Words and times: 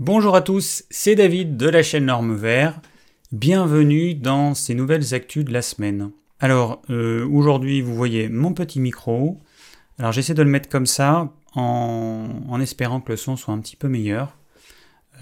Bonjour 0.00 0.34
à 0.34 0.40
tous, 0.40 0.84
c'est 0.88 1.14
David 1.14 1.58
de 1.58 1.68
la 1.68 1.82
chaîne 1.82 2.06
Norme 2.06 2.34
Vert. 2.34 2.80
Bienvenue 3.32 4.14
dans 4.14 4.54
ces 4.54 4.72
nouvelles 4.72 5.12
actus 5.12 5.44
de 5.44 5.52
la 5.52 5.60
semaine. 5.60 6.10
Alors, 6.38 6.80
euh, 6.88 7.28
aujourd'hui, 7.28 7.82
vous 7.82 7.94
voyez 7.94 8.30
mon 8.30 8.54
petit 8.54 8.80
micro. 8.80 9.36
Alors, 9.98 10.12
j'essaie 10.12 10.32
de 10.32 10.42
le 10.42 10.48
mettre 10.48 10.70
comme 10.70 10.86
ça 10.86 11.30
en, 11.54 12.58
espérant 12.62 13.02
que 13.02 13.12
le 13.12 13.18
son 13.18 13.36
soit 13.36 13.52
un 13.52 13.58
petit 13.58 13.76
peu 13.76 13.88
meilleur. 13.88 14.38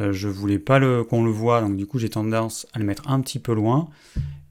Euh, 0.01 0.12
je 0.12 0.29
voulais 0.29 0.61
pas 0.61 0.79
qu'on 1.03 1.25
le 1.25 1.33
voit, 1.33 1.61
donc 1.61 1.77
du 1.77 1.85
coup, 1.85 1.99
j'ai 1.99 2.09
tendance 2.09 2.69
à 2.73 2.79
le 2.79 2.85
mettre 2.85 3.11
un 3.11 3.21
petit 3.21 3.41
peu 3.41 3.55
loin 3.55 3.89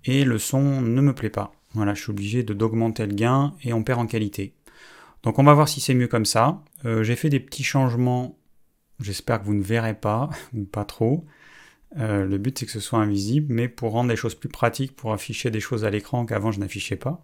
et 0.03 0.25
le 0.25 0.39
son 0.39 0.81
ne 0.81 0.99
me 0.99 1.13
plaît 1.13 1.29
pas. 1.29 1.53
Voilà, 1.73 1.93
je 1.93 2.01
suis 2.01 2.11
obligé 2.11 2.43
d'augmenter 2.43 3.05
le 3.05 3.13
gain 3.13 3.53
et 3.63 3.71
on 3.71 3.81
perd 3.81 4.01
en 4.01 4.07
qualité. 4.07 4.51
Donc, 5.23 5.39
on 5.39 5.43
va 5.45 5.53
voir 5.53 5.69
si 5.69 5.79
c'est 5.79 5.93
mieux 5.93 6.09
comme 6.09 6.25
ça. 6.25 6.61
Euh, 6.83 7.01
j'ai 7.03 7.15
fait 7.15 7.29
des 7.29 7.39
petits 7.39 7.63
changements 7.63 8.37
J'espère 8.99 9.39
que 9.39 9.45
vous 9.45 9.53
ne 9.53 9.63
verrez 9.63 9.93
pas, 9.93 10.29
ou 10.53 10.63
pas 10.63 10.85
trop. 10.85 11.25
Euh, 11.97 12.25
le 12.25 12.37
but 12.37 12.57
c'est 12.57 12.65
que 12.65 12.71
ce 12.71 12.79
soit 12.79 12.99
invisible, 12.99 13.53
mais 13.53 13.67
pour 13.69 13.91
rendre 13.91 14.09
les 14.09 14.15
choses 14.15 14.35
plus 14.35 14.49
pratiques, 14.49 14.95
pour 14.95 15.13
afficher 15.13 15.51
des 15.51 15.59
choses 15.59 15.85
à 15.85 15.89
l'écran 15.89 16.25
qu'avant 16.25 16.51
je 16.51 16.59
n'affichais 16.59 16.97
pas. 16.97 17.23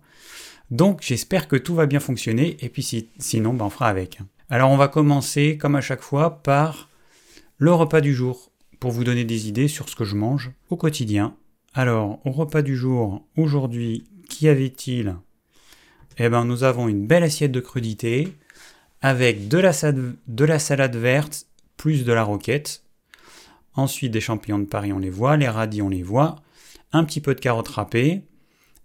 Donc 0.72 1.02
j'espère 1.02 1.48
que 1.48 1.58
tout 1.58 1.76
va 1.76 1.86
bien 1.86 2.00
fonctionner, 2.00 2.58
et 2.62 2.70
puis 2.70 3.10
sinon 3.18 3.54
ben, 3.54 3.66
on 3.66 3.70
fera 3.70 3.90
avec. 3.90 4.20
Alors 4.50 4.72
on 4.72 4.78
va 4.78 4.88
commencer, 4.88 5.58
comme 5.58 5.76
à 5.76 5.82
chaque 5.82 6.02
fois, 6.02 6.42
par 6.44 6.90
le 7.58 7.74
repas 7.74 8.02
du 8.02 8.14
jour, 8.14 8.52
pour 8.80 8.92
vous 8.92 9.04
donner 9.04 9.26
des 9.26 9.48
idées 9.48 9.68
sur 9.68 9.90
ce 9.90 9.96
que 9.96 10.06
je 10.06 10.16
mange 10.16 10.52
au 10.70 10.78
quotidien. 10.78 11.36
Alors 11.74 12.20
au 12.26 12.32
repas 12.32 12.62
du 12.62 12.78
jour, 12.78 13.26
aujourd'hui, 13.36 14.06
qu'y 14.30 14.48
avait-il? 14.48 15.16
Eh 16.18 16.30
bien 16.30 16.46
nous 16.46 16.64
avons 16.64 16.88
une 16.88 17.06
belle 17.06 17.24
assiette 17.24 17.52
de 17.52 17.60
crudité, 17.60 18.34
avec 19.02 19.50
de 19.50 19.58
la 19.58 20.60
salade 20.60 20.96
verte 20.96 21.48
de 21.84 22.14
la 22.14 22.24
roquette. 22.24 22.84
Ensuite, 23.76 24.12
des 24.12 24.22
champignons 24.22 24.60
de 24.60 24.66
Paris, 24.66 24.94
on 24.94 25.00
les 25.00 25.10
voit, 25.10 25.36
les 25.38 25.50
radis, 25.50 25.82
on 25.82 25.90
les 25.90 26.04
voit, 26.04 26.36
un 26.92 27.04
petit 27.04 27.22
peu 27.22 27.36
de 27.36 27.40
carottes 27.40 27.68
râpées, 27.68 28.24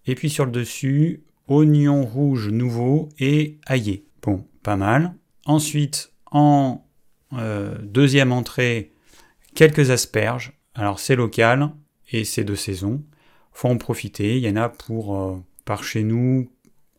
et 0.07 0.15
puis 0.15 0.31
sur 0.31 0.47
le 0.47 0.51
dessus, 0.51 1.23
oignons 1.47 2.05
rouges 2.05 2.49
nouveaux 2.49 3.09
et 3.19 3.59
aillés. 3.67 4.07
Bon, 4.23 4.47
pas 4.63 4.77
mal. 4.77 5.15
Ensuite, 5.45 6.13
en 6.31 6.85
euh, 7.35 7.77
deuxième 7.83 8.33
entrée, 8.33 8.93
quelques 9.55 9.91
asperges. 9.91 10.59
Alors 10.75 10.99
c'est 10.99 11.17
local 11.17 11.71
et 12.11 12.25
c'est 12.25 12.45
de 12.45 12.55
saison. 12.55 13.03
Faut 13.53 13.69
en 13.69 13.77
profiter. 13.77 14.37
Il 14.37 14.45
y 14.45 14.51
en 14.51 14.57
a 14.57 14.69
pour 14.69 15.17
euh, 15.17 15.37
par 15.65 15.85
chez 15.85 16.03
nous 16.03 16.51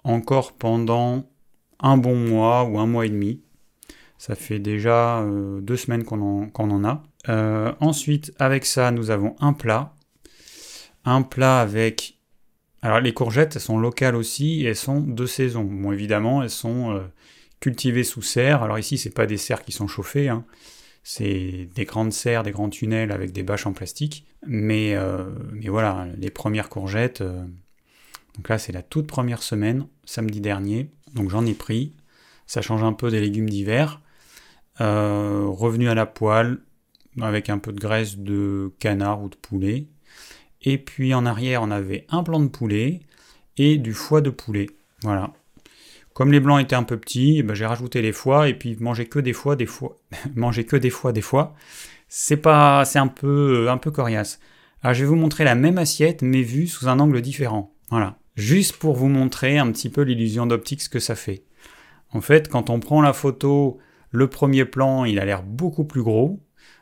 encore 0.03 0.53
pendant 0.53 1.29
un 1.79 1.97
bon 1.97 2.15
mois 2.15 2.63
ou 2.65 2.79
un 2.79 2.85
mois 2.85 3.05
et 3.05 3.09
demi. 3.09 3.41
Ça 4.19 4.35
fait 4.35 4.59
déjà 4.59 5.21
euh, 5.21 5.61
deux 5.61 5.77
semaines 5.77 6.03
qu'on 6.03 6.51
en, 6.53 6.83
a. 6.83 7.03
Euh, 7.29 7.71
ensuite, 7.79 8.33
avec 8.37 8.65
ça, 8.65 8.91
nous 8.91 9.11
avons 9.11 9.33
un 9.39 9.53
plat. 9.53 9.95
Un 11.05 11.21
plat 11.21 11.61
avec... 11.61 12.19
Alors 12.81 12.99
les 12.99 13.13
courgettes, 13.13 13.55
elles 13.55 13.61
sont 13.61 13.79
locales 13.79 14.17
aussi 14.17 14.61
et 14.61 14.65
elles 14.65 14.75
sont 14.75 14.99
de 14.99 15.25
saison. 15.25 15.63
Bon, 15.63 15.93
évidemment, 15.93 16.43
elles 16.43 16.49
sont 16.49 16.91
euh, 16.91 16.99
cultivées 17.61 18.03
sous 18.03 18.21
serre. 18.21 18.61
Alors 18.61 18.77
ici, 18.77 18.97
c'est 18.97 19.09
pas 19.09 19.25
des 19.25 19.37
serres 19.37 19.63
qui 19.63 19.71
sont 19.71 19.87
chauffées. 19.87 20.27
Hein. 20.27 20.43
C'est 21.01 21.69
des 21.73 21.85
grandes 21.85 22.11
serres, 22.11 22.43
des 22.43 22.51
grands 22.51 22.69
tunnels 22.69 23.13
avec 23.13 23.31
des 23.31 23.43
bâches 23.43 23.67
en 23.67 23.71
plastique. 23.71 24.25
Mais, 24.45 24.97
mais 25.53 25.69
voilà, 25.69 26.07
les 26.17 26.29
premières 26.29 26.67
courgettes... 26.67 27.21
donc 27.21 28.49
là, 28.49 28.57
c'est 28.57 28.73
la 28.73 28.81
toute 28.81 29.07
première 29.07 29.43
semaine, 29.43 29.87
samedi 30.03 30.41
dernier. 30.41 30.91
Donc 31.13 31.29
j'en 31.29 31.45
ai 31.45 31.53
pris. 31.53 31.95
Ça 32.47 32.61
change 32.61 32.83
un 32.83 32.93
peu 32.93 33.09
des 33.11 33.21
légumes 33.21 33.49
d'hiver. 33.49 34.01
Euh, 34.81 35.45
revenu 35.47 35.89
à 35.89 35.95
la 35.95 36.05
poêle 36.05 36.59
avec 37.19 37.49
un 37.49 37.58
peu 37.58 37.73
de 37.73 37.80
graisse 37.80 38.17
de 38.17 38.72
canard 38.80 39.21
ou 39.21 39.30
de 39.30 39.36
poulet. 39.36 39.88
Et 40.61 40.77
puis 40.77 41.13
en 41.13 41.25
arrière, 41.25 41.61
on 41.63 41.71
avait 41.71 42.05
un 42.09 42.21
blanc 42.21 42.39
de 42.39 42.47
poulet 42.47 43.02
et 43.58 43.77
du 43.77 43.94
foie 43.94 44.21
de 44.21 44.30
poulet. 44.30 44.67
Voilà. 45.03 45.33
Comme 46.14 46.31
les 46.31 46.39
blancs 46.39 46.61
étaient 46.61 46.76
un 46.76 46.83
peu 46.83 46.98
petits, 46.98 47.37
eh 47.39 47.43
ben, 47.43 47.53
j'ai 47.53 47.65
rajouté 47.65 48.02
les 48.02 48.11
foies 48.11 48.49
et 48.49 48.53
puis 48.53 48.77
manger 48.80 49.05
que 49.05 49.20
des 49.20 49.33
foies, 49.33 49.55
des 49.55 49.65
foies, 49.65 49.98
manger 50.36 50.65
que 50.65 50.76
des 50.76 50.89
foies, 50.89 51.11
des 51.11 51.21
foies. 51.21 51.55
C'est 52.08 52.37
pas, 52.37 52.86
c'est 52.86 52.99
un 52.99 53.08
peu, 53.08 53.70
un 53.70 53.77
peu 53.77 53.92
coriace. 53.92 54.39
Alors 54.82 54.93
je 54.93 55.02
vais 55.02 55.08
vous 55.08 55.15
montrer 55.15 55.43
la 55.43 55.55
même 55.55 55.77
assiette 55.77 56.21
mais 56.21 56.42
vue 56.42 56.67
sous 56.67 56.87
un 56.87 56.99
angle 56.99 57.21
différent. 57.21 57.73
Voilà. 57.89 58.17
Juste 58.36 58.77
pour 58.77 58.95
vous 58.95 59.09
montrer 59.09 59.58
un 59.58 59.70
petit 59.71 59.89
peu 59.89 60.02
l'illusion 60.02 60.45
d'optique 60.45 60.82
ce 60.82 60.89
que 60.89 60.99
ça 60.99 61.15
fait. 61.15 61.43
En 62.11 62.21
fait, 62.21 62.48
quand 62.48 62.70
on 62.70 62.80
prend 62.80 63.02
la 63.02 63.14
photo 63.14 63.80
le 64.11 64.27
premier 64.27 64.65
plan, 64.65 65.05
il 65.05 65.20
a 65.20 65.25
l'air 65.25 65.43
beaucoup 65.43 65.86
plus 65.86 66.03
gros. 66.03 66.39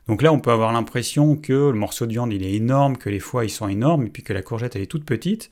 Donc 0.08 0.22
là, 0.22 0.32
on 0.32 0.40
peut 0.40 0.52
avoir 0.52 0.72
l'impression 0.72 1.36
que 1.36 1.54
le 1.54 1.74
morceau 1.74 2.06
de 2.06 2.12
viande, 2.12 2.32
il 2.32 2.44
est 2.44 2.54
énorme, 2.54 2.98
que 2.98 3.10
les 3.10 3.20
foies, 3.20 3.46
ils 3.46 3.50
sont 3.50 3.68
énormes, 3.68 4.06
et 4.06 4.10
puis 4.10 4.24
que 4.24 4.34
la 4.34 4.42
courgette, 4.42 4.76
elle 4.76 4.82
est 4.82 4.88
toute 4.88 5.06
petite. 5.06 5.50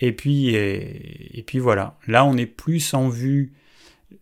Et 0.00 0.12
puis, 0.12 1.58
voilà. 1.58 1.98
Là, 2.06 2.24
on 2.24 2.36
est 2.36 2.46
plus 2.46 2.94
en 2.94 3.08
vue. 3.08 3.52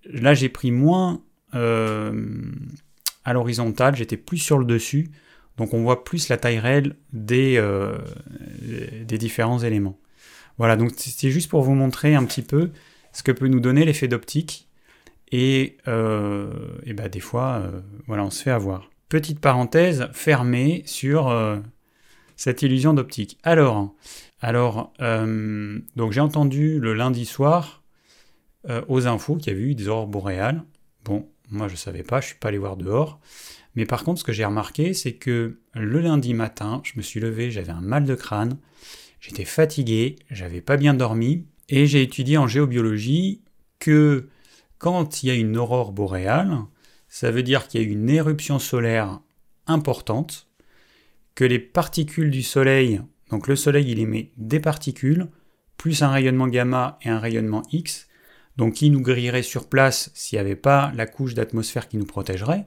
Là, 0.04 0.34
j'ai 0.34 0.48
pris 0.48 0.70
moins 0.70 1.22
euh, 1.54 2.52
à 3.24 3.32
l'horizontale, 3.32 3.96
j'étais 3.96 4.16
plus 4.16 4.38
sur 4.38 4.58
le 4.58 4.64
dessus. 4.64 5.10
Donc 5.56 5.74
on 5.74 5.82
voit 5.82 6.04
plus 6.04 6.28
la 6.28 6.38
taille 6.38 6.58
réelle 6.58 6.96
des, 7.12 7.56
euh, 7.58 7.98
des 9.04 9.18
différents 9.18 9.58
éléments. 9.58 9.98
Voilà, 10.58 10.76
donc 10.76 10.92
c'est 10.96 11.30
juste 11.30 11.50
pour 11.50 11.62
vous 11.62 11.74
montrer 11.74 12.14
un 12.14 12.24
petit 12.24 12.42
peu 12.42 12.70
ce 13.12 13.22
que 13.22 13.32
peut 13.32 13.48
nous 13.48 13.60
donner 13.60 13.84
l'effet 13.84 14.08
d'optique 14.08 14.68
et, 15.32 15.76
euh, 15.88 16.50
bah, 16.94 17.08
des 17.08 17.20
fois, 17.20 17.62
euh, 17.62 17.80
voilà, 18.06 18.24
on 18.24 18.30
se 18.30 18.42
fait 18.42 18.50
avoir. 18.50 18.90
Petite 19.08 19.40
parenthèse 19.40 20.08
fermée 20.12 20.82
sur 20.86 21.28
euh, 21.28 21.58
cette 22.36 22.62
illusion 22.62 22.94
d'optique. 22.94 23.38
Alors, 23.42 23.94
alors 24.40 24.92
donc 24.98 26.12
j'ai 26.12 26.20
entendu 26.20 26.80
le 26.80 26.94
lundi 26.94 27.26
soir 27.26 27.82
aux 28.88 29.06
infos 29.06 29.36
qu'il 29.36 29.52
y 29.52 29.56
avait 29.56 29.64
eu 29.64 29.74
des 29.74 29.88
aurores 29.88 30.06
boréales. 30.06 30.62
Bon, 31.04 31.28
moi 31.50 31.68
je 31.68 31.74
ne 31.74 31.78
savais 31.78 32.02
pas, 32.02 32.20
je 32.20 32.28
suis 32.28 32.38
pas 32.38 32.48
allé 32.48 32.58
voir 32.58 32.76
dehors. 32.76 33.20
Mais 33.74 33.84
par 33.84 34.04
contre, 34.04 34.20
ce 34.20 34.24
que 34.24 34.32
j'ai 34.32 34.44
remarqué, 34.44 34.94
c'est 34.94 35.12
que 35.12 35.58
le 35.74 36.00
lundi 36.00 36.34
matin, 36.34 36.80
je 36.84 36.92
me 36.96 37.02
suis 37.02 37.20
levé, 37.20 37.50
j'avais 37.50 37.72
un 37.72 37.80
mal 37.80 38.04
de 38.04 38.14
crâne, 38.14 38.56
j'étais 39.20 39.44
fatigué, 39.44 40.16
j'avais 40.30 40.60
pas 40.60 40.76
bien 40.76 40.94
dormi, 40.94 41.46
et 41.68 41.86
j'ai 41.86 42.02
étudié 42.02 42.36
en 42.38 42.48
géobiologie 42.48 43.42
que 43.78 44.28
quand 44.80 45.22
il 45.22 45.26
y 45.26 45.30
a 45.30 45.34
une 45.34 45.58
aurore 45.58 45.92
boréale, 45.92 46.56
ça 47.06 47.30
veut 47.30 47.42
dire 47.42 47.68
qu'il 47.68 47.82
y 47.82 47.84
a 47.84 47.86
une 47.86 48.08
éruption 48.08 48.58
solaire 48.58 49.20
importante, 49.66 50.48
que 51.34 51.44
les 51.44 51.58
particules 51.58 52.30
du 52.30 52.42
Soleil, 52.42 53.02
donc 53.30 53.46
le 53.46 53.56
Soleil 53.56 53.90
il 53.90 54.00
émet 54.00 54.32
des 54.38 54.58
particules, 54.58 55.28
plus 55.76 56.02
un 56.02 56.08
rayonnement 56.08 56.48
gamma 56.48 56.98
et 57.02 57.10
un 57.10 57.18
rayonnement 57.18 57.62
X, 57.70 58.08
donc 58.56 58.74
qui 58.74 58.88
nous 58.88 59.02
grillerait 59.02 59.42
sur 59.42 59.68
place 59.68 60.10
s'il 60.14 60.38
n'y 60.38 60.40
avait 60.40 60.56
pas 60.56 60.92
la 60.96 61.06
couche 61.06 61.34
d'atmosphère 61.34 61.86
qui 61.86 61.98
nous 61.98 62.06
protégerait. 62.06 62.66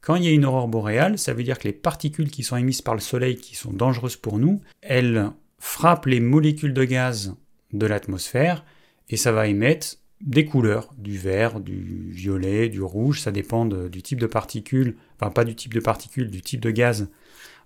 Quand 0.00 0.16
il 0.16 0.24
y 0.24 0.28
a 0.28 0.32
une 0.32 0.44
aurore 0.44 0.68
boréale, 0.68 1.18
ça 1.18 1.34
veut 1.34 1.44
dire 1.44 1.58
que 1.58 1.68
les 1.68 1.72
particules 1.72 2.32
qui 2.32 2.42
sont 2.42 2.56
émises 2.56 2.82
par 2.82 2.94
le 2.94 3.00
Soleil, 3.00 3.36
qui 3.36 3.54
sont 3.54 3.72
dangereuses 3.72 4.16
pour 4.16 4.38
nous, 4.38 4.60
elles 4.82 5.30
frappent 5.60 6.06
les 6.06 6.20
molécules 6.20 6.74
de 6.74 6.84
gaz 6.84 7.36
de 7.72 7.86
l'atmosphère 7.86 8.64
et 9.08 9.16
ça 9.16 9.30
va 9.30 9.46
émettre 9.46 9.98
des 10.20 10.44
couleurs, 10.44 10.90
du 10.98 11.16
vert, 11.16 11.60
du 11.60 12.10
violet, 12.10 12.68
du 12.68 12.82
rouge, 12.82 13.20
ça 13.20 13.30
dépend 13.30 13.66
du 13.66 14.02
type 14.02 14.20
de 14.20 14.26
particules, 14.26 14.96
enfin 15.18 15.30
pas 15.30 15.44
du 15.44 15.54
type 15.54 15.74
de 15.74 15.80
particules, 15.80 16.30
du 16.30 16.42
type 16.42 16.60
de 16.60 16.70
gaz 16.70 17.08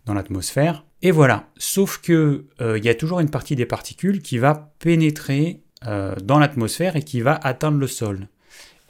dans 0.05 0.15
l'atmosphère. 0.15 0.85
Et 1.01 1.11
voilà, 1.11 1.49
sauf 1.57 1.99
que 2.01 2.45
euh, 2.61 2.79
il 2.79 2.85
y 2.85 2.89
a 2.89 2.95
toujours 2.95 3.21
une 3.21 3.31
partie 3.31 3.57
des 3.57 3.67
particules 3.67 4.21
qui 4.21 4.39
va 4.39 4.73
pénétrer 4.79 5.63
euh, 5.87 6.15
dans 6.23 6.39
l'atmosphère 6.39 6.97
et 6.97 7.03
qui 7.03 7.21
va 7.21 7.35
atteindre 7.43 7.79
le 7.79 7.87
sol. 7.87 8.29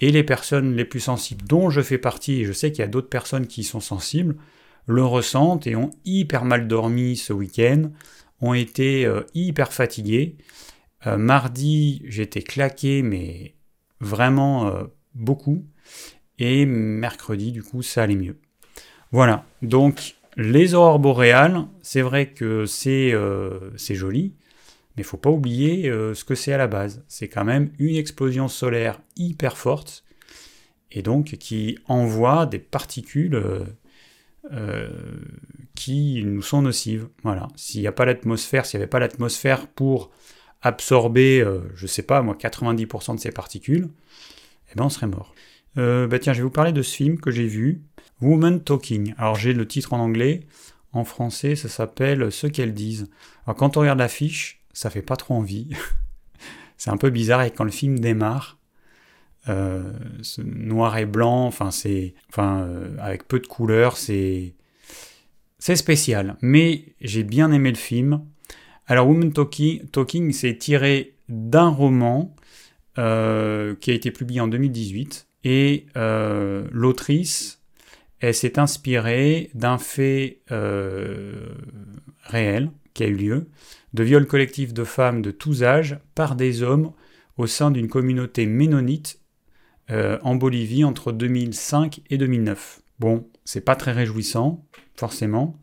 Et 0.00 0.10
les 0.10 0.24
personnes 0.24 0.74
les 0.74 0.84
plus 0.84 1.00
sensibles, 1.00 1.44
dont 1.46 1.70
je 1.70 1.80
fais 1.80 1.98
partie, 1.98 2.40
et 2.40 2.44
je 2.44 2.52
sais 2.52 2.72
qu'il 2.72 2.80
y 2.80 2.84
a 2.84 2.88
d'autres 2.88 3.08
personnes 3.08 3.46
qui 3.46 3.62
sont 3.62 3.80
sensibles, 3.80 4.36
le 4.86 5.04
ressentent 5.04 5.66
et 5.66 5.76
ont 5.76 5.90
hyper 6.04 6.44
mal 6.44 6.66
dormi 6.66 7.16
ce 7.16 7.32
week-end, 7.32 7.90
ont 8.40 8.54
été 8.54 9.06
euh, 9.06 9.20
hyper 9.34 9.72
fatigués. 9.72 10.36
Euh, 11.06 11.16
mardi, 11.16 12.02
j'étais 12.06 12.42
claqué, 12.42 13.02
mais 13.02 13.54
vraiment 14.00 14.68
euh, 14.68 14.84
beaucoup. 15.14 15.64
Et 16.38 16.66
mercredi, 16.66 17.52
du 17.52 17.62
coup, 17.62 17.82
ça 17.82 18.02
allait 18.02 18.14
mieux. 18.14 18.38
Voilà. 19.10 19.44
Donc, 19.62 20.16
les 20.36 20.74
aurores 20.74 20.98
boréales, 20.98 21.66
c'est 21.82 22.02
vrai 22.02 22.30
que 22.30 22.66
c'est 22.66 23.12
euh, 23.12 23.70
joli, 23.76 24.34
mais 24.96 25.02
il 25.02 25.04
faut 25.04 25.16
pas 25.16 25.30
oublier 25.30 25.90
ce 26.14 26.24
que 26.24 26.34
c'est 26.34 26.52
à 26.52 26.58
la 26.58 26.66
base. 26.66 27.04
C'est 27.08 27.28
quand 27.28 27.44
même 27.44 27.70
une 27.78 27.96
explosion 27.96 28.48
solaire 28.48 29.00
hyper 29.16 29.56
forte, 29.56 30.04
et 30.90 31.02
donc 31.02 31.36
qui 31.38 31.78
envoie 31.86 32.46
des 32.46 32.58
particules 32.58 33.42
qui 35.74 36.22
nous 36.24 36.42
sont 36.42 36.62
nocives. 36.62 37.08
Voilà. 37.22 37.48
S'il 37.56 37.82
n'y 37.82 37.86
a 37.86 37.92
pas 37.92 38.04
l'atmosphère, 38.04 38.66
s'il 38.66 38.78
n'y 38.78 38.82
avait 38.82 38.90
pas 38.90 38.98
l'atmosphère 38.98 39.66
pour 39.66 40.10
absorber, 40.62 41.40
euh, 41.40 41.60
je 41.74 41.86
sais 41.86 42.02
pas 42.02 42.22
moi, 42.22 42.34
90% 42.34 43.16
de 43.16 43.20
ces 43.20 43.32
particules, 43.32 43.88
eh 44.70 44.74
ben 44.76 44.84
on 44.84 44.88
serait 44.88 45.06
mort. 45.06 45.34
Euh, 45.78 46.06
bah 46.06 46.18
tiens, 46.18 46.32
je 46.32 46.38
vais 46.38 46.44
vous 46.44 46.50
parler 46.50 46.72
de 46.72 46.82
ce 46.82 46.94
film 46.94 47.18
que 47.18 47.30
j'ai 47.30 47.46
vu. 47.46 47.82
Woman 48.20 48.62
Talking. 48.62 49.14
Alors 49.18 49.34
j'ai 49.34 49.52
le 49.52 49.66
titre 49.66 49.92
en 49.92 49.98
anglais, 49.98 50.46
en 50.92 51.04
français 51.04 51.56
ça 51.56 51.68
s'appelle 51.68 52.30
Ce 52.30 52.46
qu'elles 52.46 52.74
disent. 52.74 53.10
Alors 53.46 53.56
quand 53.56 53.76
on 53.76 53.80
regarde 53.80 53.98
l'affiche, 53.98 54.62
ça 54.72 54.90
fait 54.90 55.02
pas 55.02 55.16
trop 55.16 55.34
envie. 55.34 55.70
c'est 56.76 56.90
un 56.90 56.96
peu 56.96 57.10
bizarre 57.10 57.42
et 57.42 57.50
quand 57.50 57.64
le 57.64 57.70
film 57.70 57.98
démarre, 57.98 58.58
euh, 59.48 59.92
noir 60.38 60.96
et 60.98 61.06
blanc, 61.06 61.46
enfin 61.46 61.70
c'est, 61.72 62.14
enfin 62.28 62.60
euh, 62.60 62.96
avec 63.00 63.26
peu 63.26 63.40
de 63.40 63.46
couleurs, 63.46 63.96
c'est 63.96 64.54
c'est 65.58 65.76
spécial. 65.76 66.36
Mais 66.42 66.84
j'ai 67.00 67.24
bien 67.24 67.52
aimé 67.52 67.70
le 67.70 67.76
film. 67.76 68.24
Alors 68.86 69.08
Woman 69.08 69.32
Talking, 69.32 69.86
Talking 69.88 70.32
c'est 70.32 70.56
tiré 70.58 71.14
d'un 71.28 71.68
roman 71.68 72.34
euh, 72.98 73.74
qui 73.80 73.90
a 73.90 73.94
été 73.94 74.10
publié 74.10 74.40
en 74.40 74.48
2018 74.48 75.26
et 75.44 75.86
l'autrice 75.94 77.60
elle 78.20 78.34
s'est 78.34 78.58
inspirée 78.60 79.50
d'un 79.54 79.78
fait 79.78 80.40
réel 82.22 82.70
qui 82.94 83.04
a 83.04 83.06
eu 83.06 83.14
lieu, 83.14 83.48
de 83.94 84.02
viol 84.02 84.26
collectif 84.26 84.72
de 84.72 84.84
femmes 84.84 85.22
de 85.22 85.30
tous 85.30 85.62
âges 85.62 85.98
par 86.14 86.36
des 86.36 86.62
hommes 86.62 86.92
au 87.36 87.46
sein 87.46 87.70
d'une 87.70 87.88
communauté 87.88 88.46
ménonite 88.46 89.20
euh, 89.90 90.18
en 90.22 90.36
Bolivie 90.36 90.84
entre 90.84 91.12
2005 91.12 92.00
et 92.10 92.18
2009. 92.18 92.82
Bon, 92.98 93.28
c'est 93.44 93.62
pas 93.62 93.76
très 93.76 93.92
réjouissant, 93.92 94.64
forcément. 94.94 95.58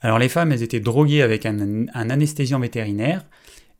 Alors 0.00 0.18
les 0.18 0.28
femmes, 0.28 0.52
elles 0.52 0.62
étaient 0.62 0.80
droguées 0.80 1.22
avec 1.22 1.46
un, 1.46 1.86
anesthésiant 1.94 2.60
vétérinaire 2.60 3.24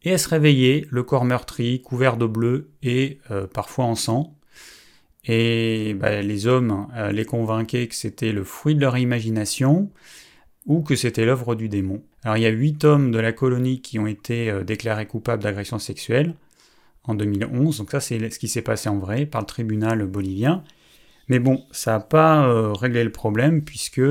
et 0.03 0.11
elles 0.11 0.19
se 0.19 0.29
réveillaient, 0.29 0.87
le 0.91 1.03
corps 1.03 1.25
meurtri, 1.25 1.83
couvert 1.83 2.17
de 2.17 2.27
bleu 2.27 2.71
et 2.83 3.19
euh, 3.31 3.47
parfois 3.47 3.85
en 3.85 3.95
sang. 3.95 4.37
Et 5.25 5.95
bah, 5.95 6.23
les 6.23 6.47
hommes 6.47 6.89
euh, 6.97 7.13
les 7.13 7.25
convainquaient 7.25 7.87
que 7.87 7.95
c'était 7.95 8.33
le 8.33 8.45
fruit 8.45 8.75
de 8.75 8.81
leur 8.81 8.97
imagination 8.97 9.91
ou 10.67 10.83
que 10.83 10.97
c'était 10.97 11.25
l'œuvre 11.25 11.55
du 11.55 11.69
démon. 11.69 12.03
Alors 12.23 12.37
il 12.37 12.43
y 12.43 12.47
a 12.47 12.51
huit 12.51 12.85
hommes 12.85 13.11
de 13.11 13.19
la 13.19 13.33
colonie 13.33 13.81
qui 13.81 13.99
ont 13.99 14.07
été 14.07 14.53
déclarés 14.65 15.07
coupables 15.07 15.43
d'agression 15.43 15.79
sexuelle 15.79 16.35
en 17.05 17.15
2011. 17.15 17.79
Donc 17.79 17.91
ça, 17.91 18.01
c'est 18.01 18.31
ce 18.31 18.39
qui 18.39 18.49
s'est 18.49 18.63
passé 18.63 18.89
en 18.89 18.99
vrai 18.99 19.27
par 19.27 19.41
le 19.41 19.47
tribunal 19.47 20.07
bolivien. 20.07 20.63
Mais 21.29 21.39
bon, 21.39 21.65
ça 21.71 21.93
n'a 21.93 22.01
pas 22.01 22.47
euh, 22.47 22.73
réglé 22.73 23.05
le 23.05 23.13
problème 23.13 23.63
puisque 23.63 24.03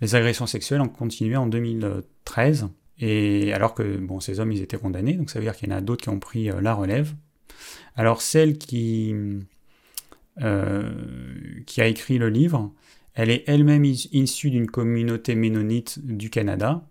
les 0.00 0.14
agressions 0.14 0.46
sexuelles 0.46 0.80
ont 0.80 0.88
continué 0.88 1.36
en 1.36 1.46
2013. 1.46 2.68
Et 2.98 3.52
alors 3.52 3.74
que 3.74 3.96
bon, 3.98 4.20
ces 4.20 4.40
hommes, 4.40 4.52
ils 4.52 4.62
étaient 4.62 4.78
condamnés, 4.78 5.14
donc 5.14 5.30
ça 5.30 5.38
veut 5.38 5.44
dire 5.44 5.56
qu'il 5.56 5.68
y 5.68 5.72
en 5.72 5.76
a 5.76 5.80
d'autres 5.80 6.02
qui 6.02 6.08
ont 6.08 6.20
pris 6.20 6.50
euh, 6.50 6.60
la 6.60 6.74
relève. 6.74 7.14
Alors 7.96 8.22
celle 8.22 8.58
qui, 8.58 9.14
euh, 10.40 10.92
qui 11.66 11.80
a 11.80 11.86
écrit 11.86 12.18
le 12.18 12.28
livre, 12.28 12.72
elle 13.14 13.30
est 13.30 13.44
elle-même 13.46 13.84
issue 13.84 14.50
d'une 14.50 14.68
communauté 14.68 15.34
ménonite 15.34 16.04
du 16.04 16.30
Canada. 16.30 16.82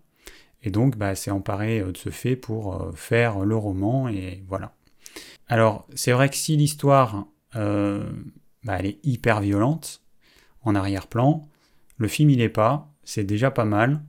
Et 0.62 0.70
donc, 0.70 0.96
bah, 0.96 1.14
s'est 1.14 1.30
emparée 1.30 1.80
de 1.80 1.96
ce 1.96 2.08
fait 2.08 2.36
pour 2.36 2.90
faire 2.94 3.40
le 3.40 3.54
roman, 3.54 4.08
et 4.08 4.42
voilà. 4.48 4.72
Alors, 5.48 5.86
c'est 5.94 6.12
vrai 6.12 6.28
que 6.28 6.36
si 6.36 6.56
l'histoire, 6.56 7.26
euh, 7.56 8.10
bah, 8.62 8.76
elle 8.78 8.86
est 8.86 8.98
hyper 9.04 9.40
violente, 9.40 10.02
en 10.62 10.74
arrière-plan, 10.74 11.46
le 11.98 12.08
film 12.08 12.30
il 12.30 12.40
est 12.40 12.48
pas, 12.48 12.93
c'est 13.04 13.24
déjà 13.24 13.50
pas 13.50 13.64
mal. 13.64 14.02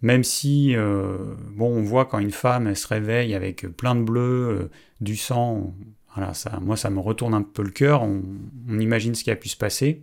Même 0.00 0.22
si, 0.22 0.76
euh, 0.76 1.34
bon, 1.50 1.76
on 1.76 1.82
voit 1.82 2.04
quand 2.06 2.18
une 2.18 2.30
femme 2.30 2.74
se 2.74 2.86
réveille 2.86 3.34
avec 3.34 3.66
plein 3.76 3.94
de 3.94 4.02
bleu, 4.02 4.48
euh, 4.48 4.70
du 5.00 5.16
sang, 5.16 5.74
voilà, 6.14 6.34
ça, 6.34 6.58
moi 6.60 6.76
ça 6.76 6.90
me 6.90 7.00
retourne 7.00 7.34
un 7.34 7.42
peu 7.42 7.62
le 7.62 7.70
cœur, 7.70 8.02
on, 8.02 8.22
imagine 8.78 9.14
ce 9.14 9.24
qui 9.24 9.30
a 9.30 9.36
pu 9.36 9.48
se 9.48 9.56
passer. 9.56 10.02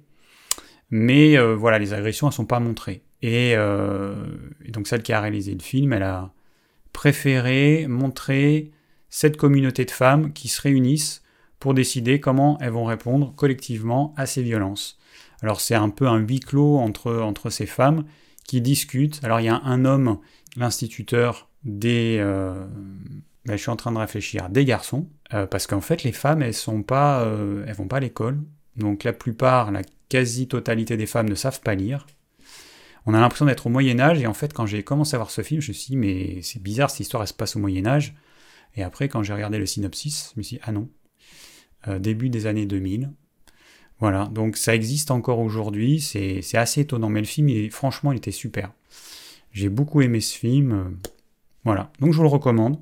Mais 0.92 1.38
voilà, 1.56 1.80
les 1.80 1.94
agressions 1.94 2.28
elles 2.28 2.34
sont 2.34 2.46
pas 2.46 2.60
montrées. 2.60 3.02
Et, 3.22 3.52
et, 3.52 4.72
donc 4.72 4.88
celle 4.88 5.02
qui 5.02 5.14
a 5.14 5.20
réalisé 5.20 5.54
le 5.54 5.62
film, 5.62 5.94
elle 5.94 6.04
a 6.04 6.32
préféré 6.94 7.88
montrer 7.88 8.72
cette 9.10 9.38
communauté 9.38 9.86
de 9.86 9.92
femmes 9.92 10.32
qui 10.34 10.48
se 10.48 10.62
réunissent 10.62 11.24
pour 11.60 11.74
décider 11.74 12.20
comment 12.20 12.58
elles 12.62 12.72
vont 12.72 12.86
répondre 12.86 13.34
collectivement 13.36 14.14
à 14.18 14.26
ces 14.26 14.44
violences. 14.44 15.00
Alors 15.42 15.62
c'est 15.62 15.76
un 15.76 15.90
peu 15.90 16.08
un 16.08 16.18
huis 16.18 16.40
clos 16.40 16.78
entre, 16.78 17.14
entre 17.16 17.50
ces 17.50 17.66
femmes 17.66 18.04
qui 18.48 18.62
discutent. 18.62 19.20
Alors 19.24 19.40
il 19.40 19.46
y 19.46 19.50
a 19.50 19.62
un 19.64 19.86
homme, 19.86 20.20
l'instituteur 20.56 21.50
des... 21.64 22.18
Euh, 22.20 22.66
ben, 23.46 23.58
je 23.58 23.62
suis 23.62 23.70
en 23.70 23.76
train 23.76 23.92
de 23.92 23.98
réfléchir, 23.98 24.50
des 24.50 24.66
garçons, 24.66 25.08
euh, 25.34 25.46
parce 25.46 25.68
qu'en 25.68 25.82
fait 25.82 26.04
les 26.04 26.12
femmes 26.12 26.42
elles 26.42 26.54
sont 26.54 26.82
pas, 26.82 27.22
euh, 27.22 27.64
elles 27.68 27.76
vont 27.76 27.88
pas 27.88 27.98
à 27.98 28.00
l'école, 28.00 28.42
donc 28.76 29.04
la 29.04 29.14
plupart, 29.14 29.72
la 29.72 29.82
quasi-totalité 30.10 30.98
des 30.98 31.06
femmes 31.06 31.30
ne 31.30 31.36
savent 31.36 31.62
pas 31.62 31.76
lire. 31.76 32.08
On 33.06 33.14
a 33.14 33.20
l'impression 33.20 33.46
d'être 33.46 33.68
au 33.68 33.70
Moyen 33.70 34.00
Âge 34.00 34.20
et 34.20 34.26
en 34.26 34.34
fait 34.34 34.52
quand 34.52 34.66
j'ai 34.66 34.82
commencé 34.84 35.16
à 35.16 35.20
voir 35.20 35.30
ce 35.30 35.44
film, 35.44 35.62
je 35.62 35.70
me 35.70 35.74
suis 35.74 35.92
dit 35.92 35.98
mais 35.98 36.42
c'est 36.42 36.62
bizarre 36.62 36.90
cette 36.90 37.02
histoire 37.02 37.22
elle 37.22 37.28
se 37.28 37.34
passe 37.34 37.56
au 37.56 37.60
Moyen 37.60 37.86
Âge. 37.86 38.16
Et 38.78 38.84
après, 38.84 39.08
quand 39.08 39.24
j'ai 39.24 39.32
regardé 39.32 39.58
le 39.58 39.66
synopsis, 39.66 40.32
je 40.34 40.40
me 40.40 40.44
suis 40.44 40.58
dit, 40.58 40.62
ah 40.66 40.74
non, 40.74 40.90
début 42.00 42.28
des 42.28 42.46
années 42.46 42.66
2000. 42.66 43.10
Voilà, 44.00 44.26
donc 44.26 44.58
ça 44.58 44.76
existe 44.76 45.10
encore 45.10 45.40
aujourd'hui, 45.40 46.02
c'est 46.02 46.58
assez 46.58 46.82
étonnant, 46.82 47.10
mais 47.10 47.22
le 47.22 47.26
film, 47.26 47.70
franchement, 47.72 48.12
il 48.12 48.18
était 48.18 48.32
super. 48.32 48.72
J'ai 49.52 49.70
beaucoup 49.70 50.02
aimé 50.02 50.20
ce 50.20 50.38
film. 50.38 50.72
Euh, 50.72 50.84
voilà, 51.64 51.92
donc 52.00 52.12
je 52.12 52.18
vous 52.18 52.24
le 52.24 52.30
recommande. 52.30 52.78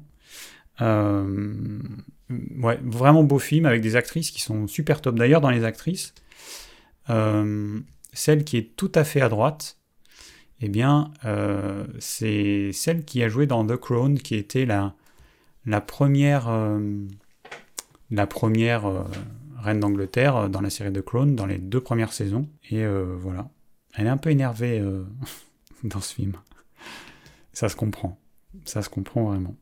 Euh, 0.81 1.80
ouais, 2.57 2.80
vraiment 2.83 3.24
beau 3.24 3.38
film 3.38 3.65
avec 3.65 3.81
des 3.81 3.95
actrices 3.95 4.31
qui 4.31 4.42
sont 4.42 4.68
super 4.68 5.01
top. 5.01 5.15
D'ailleurs, 5.15 5.42
dans 5.42 5.51
les 5.51 5.63
actrices, 5.63 6.13
celle 7.07 8.44
qui 8.44 8.57
est 8.57 8.75
tout 8.75 8.92
à 8.95 9.04
fait 9.04 9.21
à 9.21 9.30
droite, 9.30 9.77
eh 10.62 10.68
bien, 10.68 11.12
c'est 12.00 12.71
celle 12.74 13.06
qui 13.06 13.24
a 13.24 13.30
joué 13.30 13.45
dans 13.45 13.65
The 13.65 13.77
Crown, 13.77 14.18
qui 14.18 14.36
était 14.36 14.65
la, 14.65 14.95
la 15.65 15.81
première, 15.81 16.50
euh, 16.50 16.80
la 18.12 18.27
première 18.27 18.86
euh, 18.86 19.04
reine 19.63 19.80
d'Angleterre 19.80 20.36
euh, 20.36 20.48
dans 20.48 20.62
la 20.62 20.69
série 20.69 20.92
de 20.92 21.01
Crown, 21.01 21.36
dans 21.36 21.45
les 21.45 21.57
deux 21.57 21.81
premières 21.81 22.13
saisons. 22.13 22.48
Et 22.69 22.86
voilà. 22.86 23.50
Elle 23.95 24.07
est 24.07 24.10
un 24.10 24.18
peu 24.18 24.31
énervée 24.31 24.83
dans 25.83 26.01
ce 26.01 26.13
film. 26.13 26.33
Ça 27.51 27.69
se 27.69 27.75
comprend. 27.75 28.19
Ça 28.65 28.81
se 28.81 28.89
comprend 28.89 29.25
vraiment. 29.25 29.56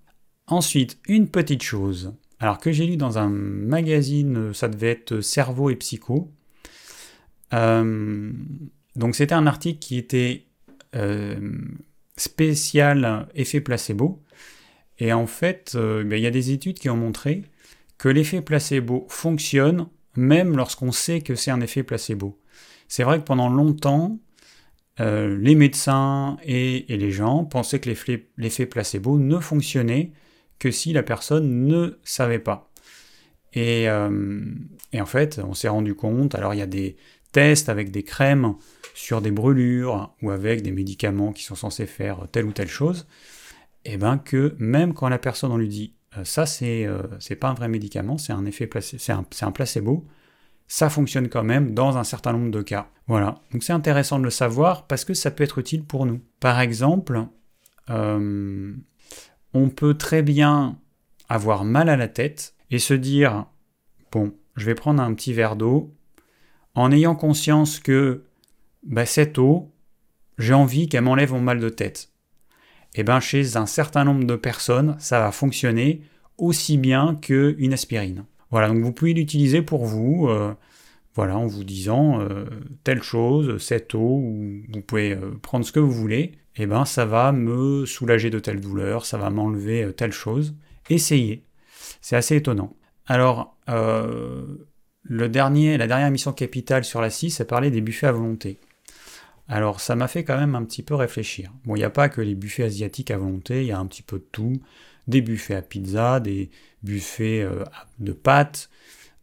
Ensuite, 0.48 0.98
une 1.08 1.28
petite 1.28 1.64
chose. 1.64 2.14
Alors 2.40 2.58
que 2.58 2.72
j'ai 2.72 2.86
lu 2.86 2.98
dans 2.98 3.18
un 3.18 3.30
magazine, 3.30 4.54
ça 4.54 4.68
devait 4.68 4.92
être 4.92 5.22
Cerveau 5.22 5.70
et 5.70 5.76
Psycho. 5.76 6.32
donc 7.52 9.16
c'était 9.16 9.34
un 9.34 9.48
article 9.48 9.80
qui 9.80 9.98
était 9.98 10.46
spécial 12.16 13.28
effet 13.36 13.62
placebo. 13.62 14.22
Et 15.02 15.14
en 15.14 15.26
fait, 15.26 15.74
euh, 15.76 16.04
ben, 16.04 16.16
il 16.16 16.22
y 16.22 16.28
a 16.28 16.32
des 16.32 16.52
études 16.52 16.78
qui 16.78 16.90
ont 16.90 16.96
montré 16.96 17.44
que 18.02 18.10
l'effet 18.10 18.42
placebo 18.42 19.06
fonctionne 19.10 19.86
même 20.16 20.58
lorsqu'on 20.58 20.92
sait 20.92 21.22
que 21.22 21.36
c'est 21.36 21.52
un 21.52 21.62
effet 21.62 21.84
placebo. 21.84 22.36
C'est 22.88 23.04
vrai 23.04 23.20
que 23.20 23.26
pendant 23.26 23.48
longtemps, 23.48 24.18
euh, 25.00 25.38
les 25.40 25.54
médecins 25.54 26.38
et, 26.44 26.84
les 26.90 27.12
gens 27.12 27.46
pensaient 27.46 27.80
que 27.80 27.92
l'effet 28.38 28.66
placebo 28.66 29.20
ne 29.20 29.38
fonctionnait 29.38 30.14
que 30.58 30.72
si 30.72 30.94
la 30.94 31.04
personne 31.04 31.68
ne 31.68 32.00
savait 32.04 32.40
pas. 32.40 32.72
Et, 33.54 33.88
euh, 33.88 34.42
et 34.94 35.00
en 35.00 35.06
fait, 35.06 35.40
on 35.48 35.54
s'est 35.54 35.68
rendu 35.68 35.94
compte, 35.94 36.34
alors 36.34 36.56
il 36.56 36.58
y 36.58 36.64
a 36.64 36.68
des 36.68 36.98
tests 37.34 37.70
avec 37.70 37.92
des 37.92 38.02
crèmes 38.02 38.56
sur 38.96 39.22
des 39.22 39.32
brûlures 39.32 40.12
ou 40.24 40.32
avec 40.32 40.64
des 40.64 40.72
médicaments 40.72 41.34
qui 41.34 41.44
sont 41.44 41.54
censés 41.54 41.86
faire 41.86 42.26
telle 42.32 42.46
ou 42.46 42.52
telle 42.52 42.68
chose, 42.68 43.06
et 43.86 43.94
eh 43.94 43.98
ben 43.98 44.18
que 44.18 44.56
même 44.58 44.96
quand 44.96 45.08
la 45.08 45.20
personne 45.20 45.52
on 45.52 45.58
lui 45.58 45.68
dit 45.68 45.94
ça 46.24 46.46
c'est 46.46 46.86
euh, 46.86 47.04
c'est 47.20 47.36
pas 47.36 47.50
un 47.50 47.54
vrai 47.54 47.68
médicament, 47.68 48.18
c'est 48.18 48.34
un 48.34 48.46
effet 48.46 48.70
c'est 48.82 49.12
un, 49.12 49.26
un, 49.42 49.52
placebo, 49.52 50.06
ça 50.68 50.90
fonctionne 50.90 51.30
quand 51.30 51.44
même 51.44 51.74
dans 51.74 51.98
un 51.98 52.04
certain 52.04 52.34
nombre 52.34 52.52
de 52.52 52.62
cas. 52.62 52.90
Voilà, 53.08 53.42
donc 53.52 53.64
c'est 53.64 53.74
intéressant 53.74 54.20
de 54.20 54.24
le 54.26 54.30
savoir 54.30 54.88
parce 54.88 55.06
que 55.06 55.14
ça 55.14 55.32
peut 55.32 55.44
être 55.44 55.58
utile 55.58 55.84
pour 55.84 56.06
nous. 56.06 56.22
Par 56.40 56.60
exemple, 56.60 57.26
euh, 57.90 58.74
on 59.54 59.70
peut 59.70 59.94
très 59.96 60.22
bien 60.22 60.80
avoir 61.30 61.64
mal 61.64 61.90
à 61.90 61.98
la 61.98 62.08
tête 62.08 62.56
et 62.70 62.80
se 62.80 62.94
dire 62.94 63.46
bon, 64.12 64.34
je 64.56 64.66
vais 64.66 64.76
prendre 64.76 65.02
un 65.02 65.14
petit 65.14 65.34
verre 65.34 65.56
d'eau 65.56 65.94
en 66.76 66.92
ayant 66.92 67.16
conscience 67.16 67.80
que 67.80 68.26
bah, 68.84 69.06
cette 69.06 69.38
eau, 69.38 69.72
j'ai 70.38 70.54
envie 70.54 70.90
qu'elle 70.90 71.04
m'enlève 71.04 71.32
mon 71.34 71.42
mal 71.42 71.60
de 71.60 71.70
tête 71.70 72.11
eh 72.96 73.04
ben 73.04 73.20
chez 73.20 73.58
un 73.58 73.66
certain 73.66 74.04
nombre 74.04 74.26
de 74.26 74.36
personnes, 74.36 74.96
ça 75.00 75.20
va 75.20 75.32
fonctionner 75.32 76.02
aussi 76.38 76.78
bien 76.78 77.16
qu'une 77.16 77.74
aspirine. 77.74 78.26
Voilà, 78.50 78.68
donc 78.68 78.80
vous 78.80 78.92
pouvez 78.92 79.14
l'utiliser 79.14 79.62
pour 79.62 79.86
vous, 79.86 80.28
euh, 80.28 80.54
voilà, 81.16 81.38
en 81.38 81.48
vous 81.48 81.64
disant 81.64 82.20
euh, 82.20 82.46
telle 82.84 83.02
chose, 83.02 83.58
cette 83.64 83.96
eau, 83.96 84.00
ou 84.00 84.62
vous 84.74 84.82
pouvez 84.82 85.14
euh, 85.14 85.32
prendre 85.42 85.66
ce 85.66 85.72
que 85.72 85.80
vous 85.80 85.92
voulez, 85.92 86.34
et 86.58 86.64
eh 86.64 86.66
ben 86.66 86.84
ça 86.84 87.06
va 87.06 87.32
me 87.32 87.86
soulager 87.86 88.30
de 88.30 88.40
telle 88.40 88.60
douleur, 88.60 89.06
ça 89.06 89.18
va 89.18 89.30
m'enlever 89.30 89.94
telle 89.96 90.12
chose. 90.12 90.54
Essayez. 90.90 91.46
C'est 92.02 92.18
assez 92.18 92.36
étonnant. 92.36 92.76
Alors, 93.08 93.56
le 93.68 95.30
dernier, 95.30 95.78
la 95.78 95.88
dernière 95.88 96.12
mission 96.12 96.34
capitale 96.34 96.84
sur 96.84 97.00
la 97.00 97.10
6, 97.10 97.32
ça 97.32 97.46
parlait 97.46 97.72
des 97.72 97.80
buffets 97.80 98.08
à 98.08 98.12
volonté. 98.12 98.60
Alors 99.52 99.82
ça 99.82 99.98
m'a 99.98 100.08
fait 100.08 100.24
quand 100.24 100.38
même 100.38 100.56
un 100.56 100.64
petit 100.64 100.82
peu 100.82 100.96
réfléchir. 100.96 101.52
Bon, 101.66 101.76
il 101.76 101.80
n'y 101.80 101.84
a 101.84 101.90
pas 101.90 102.08
que 102.08 102.22
les 102.22 102.36
buffets 102.36 102.64
asiatiques 102.64 103.12
à 103.12 103.18
volonté, 103.18 103.64
il 103.64 103.68
y 103.68 103.74
a 103.74 103.80
un 103.80 103.86
petit 103.86 104.02
peu 104.02 104.18
de 104.18 104.26
tout. 104.32 104.62
Des 105.10 105.20
buffets 105.20 105.56
à 105.56 105.62
pizza, 105.62 106.22
des 106.22 106.50
buffets 106.84 107.42
euh, 107.42 107.66
de 108.00 108.14
pâtes 108.14 108.70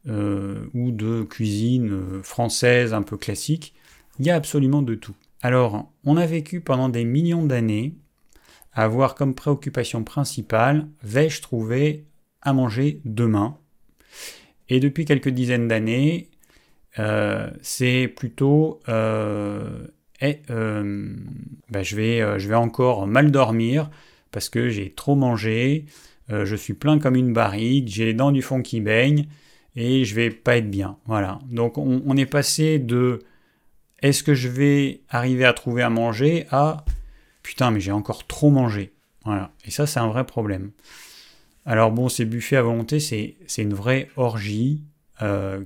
euh, 0.07 0.67
ou 0.75 0.91
de 0.91 1.23
cuisine 1.23 1.93
euh, 1.93 2.23
française 2.23 2.93
un 2.93 3.01
peu 3.01 3.17
classique. 3.17 3.73
Il 4.19 4.27
y 4.27 4.31
a 4.31 4.35
absolument 4.35 4.83
de 4.83 4.95
tout. 4.95 5.15
Alors, 5.41 5.91
on 6.05 6.19
a 6.19 6.27
vécu 6.27 6.61
pendant 6.61 6.91
des 6.91 7.05
millions 7.05 7.47
d'années 7.47 7.95
à 8.75 8.85
avoir 8.85 9.15
comme 9.15 9.35
préoccupation 9.35 10.05
principale, 10.05 10.89
vais-je 11.03 11.41
trouver 11.41 12.05
à 12.43 12.53
manger 12.53 13.01
demain? 13.07 13.57
Et 14.69 14.79
depuis 14.79 15.07
quelques 15.07 15.31
dizaines 15.31 15.69
d'années, 15.69 16.29
c'est 17.63 18.09
plutôt 18.09 18.81
et 20.21 20.41
euh, 20.51 21.15
ben, 21.71 21.83
je, 21.83 21.97
vais, 21.97 22.21
euh, 22.21 22.39
je 22.39 22.49
vais 22.49 22.55
encore 22.55 23.07
mal 23.07 23.31
dormir 23.31 23.91
parce 24.31 24.49
que 24.49 24.69
j'ai 24.69 24.91
trop 24.91 25.15
mangé, 25.15 25.87
euh, 26.31 26.45
je 26.45 26.57
suis 26.57 26.75
plein 26.75 26.99
comme 26.99 27.17
une 27.17 27.33
barrique, 27.33 27.89
j'ai 27.89 28.05
les 28.05 28.15
dents 28.15 28.33
du 28.33 28.43
fond 28.43 28.63
qui 28.63 28.81
baignent 28.81 29.27
et 29.77 30.05
je 30.05 30.15
vais 30.15 30.31
pas 30.31 30.57
être 30.57 30.71
bien. 30.71 30.99
Voilà. 31.07 31.39
Donc 31.51 31.79
on, 31.79 32.17
est 32.17 32.27
passé 32.27 32.79
de 32.79 33.21
est-ce 34.01 34.23
que 34.23 34.35
je 34.35 34.49
vais 34.49 35.01
arriver 35.09 35.45
à 35.45 35.53
trouver 35.53 35.83
à 35.83 35.91
manger 35.91 36.47
à 36.51 36.85
putain 37.43 37.71
mais 37.71 37.81
j'ai 37.81 37.93
encore 37.93 38.27
trop 38.27 38.51
mangé. 38.51 38.93
Voilà. 39.25 39.53
Et 39.65 39.71
ça 39.71 39.87
c'est 39.87 40.01
un 40.01 40.09
vrai 40.09 40.25
problème. 40.25 40.73
Alors 41.65 41.93
bon, 41.93 42.09
ces 42.09 42.25
buffets 42.25 42.57
à 42.57 42.63
volonté, 42.63 42.99
c'est 42.99 43.37
une 43.59 43.75
vraie 43.75 44.09
orgie 44.17 44.83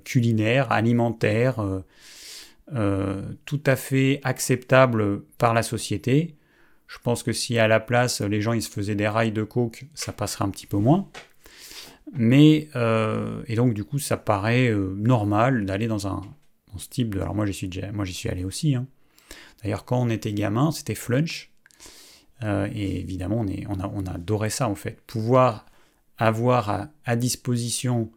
culinaire, 0.05 0.73
alimentaire. 0.73 1.63
Euh, 2.75 3.23
tout 3.45 3.61
à 3.67 3.77
fait 3.77 4.21
acceptable 4.23 5.23
par 5.39 5.53
la 5.53 5.63
société. 5.63 6.37
Je 6.87 6.99
pense 6.99 7.23
que 7.23 7.33
si 7.33 7.59
à 7.59 7.69
la 7.69 7.81
place 7.81 8.21
les 8.21 8.41
gens 8.41 8.53
ils 8.53 8.63
se 8.63 8.71
faisaient 8.71 8.95
des 8.95 9.09
rails 9.09 9.33
de 9.33 9.43
coke, 9.43 9.87
ça 9.95 10.13
passerait 10.13 10.45
un 10.45 10.51
petit 10.51 10.67
peu 10.67 10.77
moins. 10.77 11.09
Mais 12.13 12.69
euh, 12.77 13.43
et 13.47 13.57
donc 13.57 13.75
du 13.75 13.85
coup 13.85 13.99
ça 13.99 14.17
paraît 14.17 14.69
euh, 14.69 14.95
normal 14.97 15.67
d'aller 15.67 15.87
dans 15.87 16.07
un 16.07 16.21
ce 16.77 16.89
type 16.89 17.15
de. 17.15 17.21
Alors 17.21 17.35
moi 17.35 17.47
j'y 17.47 17.53
suis 17.53 17.71
moi 17.93 18.05
j'y 18.05 18.15
suis 18.15 18.29
allé 18.29 18.45
aussi. 18.45 18.75
Hein. 18.75 18.87
D'ailleurs 19.63 19.85
quand 19.85 20.01
on 20.01 20.09
était 20.09 20.33
gamin 20.33 20.71
c'était 20.71 20.95
flunch 20.95 21.51
et 22.45 22.99
évidemment 22.99 23.39
on, 23.39 23.47
est, 23.47 23.67
on, 23.69 23.79
a, 23.79 23.89
on 23.95 24.05
adorait 24.07 24.51
ça 24.51 24.69
en 24.69 24.75
fait. 24.75 25.01
Pouvoir 25.07 25.67
avoir 26.19 26.89
à 27.05 27.17
disposition 27.17 28.11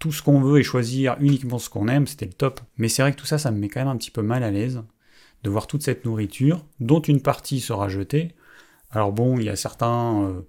tout 0.00 0.10
ce 0.10 0.22
qu'on 0.22 0.40
veut 0.40 0.58
et 0.58 0.64
choisir 0.64 1.16
uniquement 1.20 1.58
ce 1.60 1.70
qu'on 1.70 1.86
aime, 1.86 2.08
c'était 2.08 2.26
le 2.26 2.32
top. 2.32 2.60
Mais 2.78 2.88
c'est 2.88 3.02
vrai 3.02 3.12
que 3.12 3.18
tout 3.18 3.26
ça, 3.26 3.38
ça 3.38 3.52
me 3.52 3.58
met 3.58 3.68
quand 3.68 3.80
même 3.80 3.88
un 3.88 3.96
petit 3.96 4.10
peu 4.10 4.22
mal 4.22 4.42
à 4.42 4.50
l'aise 4.50 4.82
de 5.44 5.50
voir 5.50 5.66
toute 5.66 5.82
cette 5.82 6.04
nourriture, 6.04 6.66
dont 6.80 7.00
une 7.00 7.20
partie 7.20 7.60
sera 7.60 7.88
jetée. 7.88 8.34
Alors 8.90 9.12
bon, 9.12 9.38
il 9.38 9.44
y 9.44 9.50
a 9.50 9.56
certains 9.56 10.22
euh, 10.24 10.40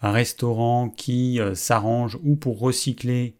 restaurants 0.00 0.88
qui 0.88 1.40
euh, 1.40 1.54
s'arrangent 1.54 2.18
ou 2.22 2.36
pour 2.36 2.60
recycler 2.60 3.36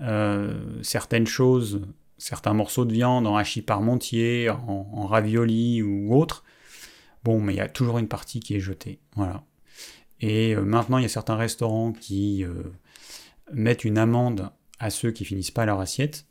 euh, 0.00 0.82
certaines 0.82 1.26
choses, 1.26 1.82
certains 2.16 2.54
morceaux 2.54 2.86
de 2.86 2.92
viande 2.92 3.26
en 3.26 3.36
hachis 3.36 3.62
parmentier, 3.62 4.48
en, 4.50 4.88
en 4.90 5.06
ravioli 5.06 5.82
ou 5.82 6.14
autre. 6.14 6.44
Bon, 7.24 7.40
mais 7.40 7.52
il 7.52 7.56
y 7.56 7.60
a 7.60 7.68
toujours 7.68 7.98
une 7.98 8.08
partie 8.08 8.40
qui 8.40 8.56
est 8.56 8.60
jetée. 8.60 9.00
Voilà. 9.16 9.44
Et 10.20 10.56
maintenant, 10.56 10.96
il 10.96 11.02
y 11.02 11.06
a 11.06 11.10
certains 11.10 11.36
restaurants 11.36 11.92
qui 11.92 12.44
mettent 13.52 13.84
une 13.84 13.98
amende 13.98 14.50
à 14.84 14.90
ceux 14.90 15.12
qui 15.12 15.24
finissent 15.24 15.50
pas 15.50 15.64
leur 15.64 15.80
assiette, 15.80 16.26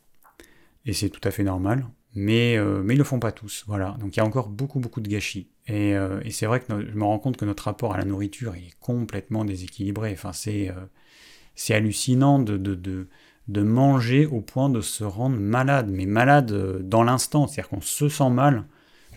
et 0.86 0.92
c'est 0.92 1.08
tout 1.08 1.20
à 1.24 1.32
fait 1.32 1.42
normal, 1.42 1.88
mais, 2.14 2.56
euh, 2.56 2.82
mais 2.84 2.94
ils 2.94 2.98
le 2.98 3.02
font 3.02 3.18
pas 3.18 3.32
tous, 3.32 3.64
voilà. 3.66 3.96
Donc 3.98 4.14
il 4.14 4.18
y 4.18 4.22
a 4.22 4.24
encore 4.24 4.48
beaucoup 4.48 4.78
beaucoup 4.78 5.00
de 5.00 5.08
gâchis. 5.08 5.48
Et, 5.66 5.96
euh, 5.96 6.20
c'est 6.30 6.46
vrai 6.46 6.60
que 6.60 6.66
je 6.68 6.94
me 6.94 7.02
rends 7.02 7.18
compte 7.18 7.36
que 7.36 7.44
notre 7.44 7.64
rapport 7.64 7.94
à 7.94 7.98
la 7.98 8.04
nourriture 8.04 8.54
est 8.54 8.70
complètement 8.78 9.44
déséquilibré. 9.44 10.12
Enfin, 10.12 10.32
c'est 10.32 10.70
euh, 10.70 11.74
hallucinant 11.74 12.38
de, 12.38 12.56
de, 12.56 12.76
de, 12.76 13.08
de, 13.48 13.62
manger 13.62 14.24
au 14.24 14.40
point 14.40 14.68
de 14.68 14.80
se 14.80 15.02
rendre 15.02 15.36
malade, 15.36 15.88
mais 15.90 16.06
malade 16.06 16.52
dans 16.88 17.02
l'instant, 17.02 17.48
c'est-à-dire 17.48 17.70
qu'on 17.70 17.80
se 17.80 18.08
sent 18.08 18.30
mal, 18.30 18.66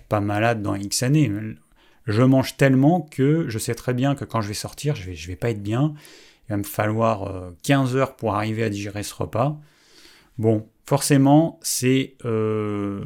pas 0.09 0.19
malade 0.19 0.63
dans 0.63 0.73
X 0.73 1.03
années. 1.03 1.31
Je 2.07 2.23
mange 2.23 2.57
tellement 2.57 3.01
que 3.01 3.47
je 3.49 3.59
sais 3.59 3.75
très 3.75 3.93
bien 3.93 4.15
que 4.15 4.25
quand 4.25 4.41
je 4.41 4.47
vais 4.47 4.55
sortir, 4.55 4.95
je 4.95 5.03
vais, 5.03 5.13
je 5.15 5.27
vais 5.27 5.35
pas 5.35 5.51
être 5.51 5.61
bien 5.61 5.93
il 6.47 6.51
va 6.51 6.57
me 6.57 6.63
falloir 6.63 7.51
15 7.63 7.95
euh, 7.95 7.99
heures 7.99 8.15
pour 8.15 8.35
arriver 8.35 8.63
à 8.63 8.69
digérer 8.69 9.03
ce 9.03 9.13
repas. 9.13 9.59
Bon, 10.37 10.69
forcément, 10.85 11.59
c'est 11.61 12.15
euh, 12.25 13.03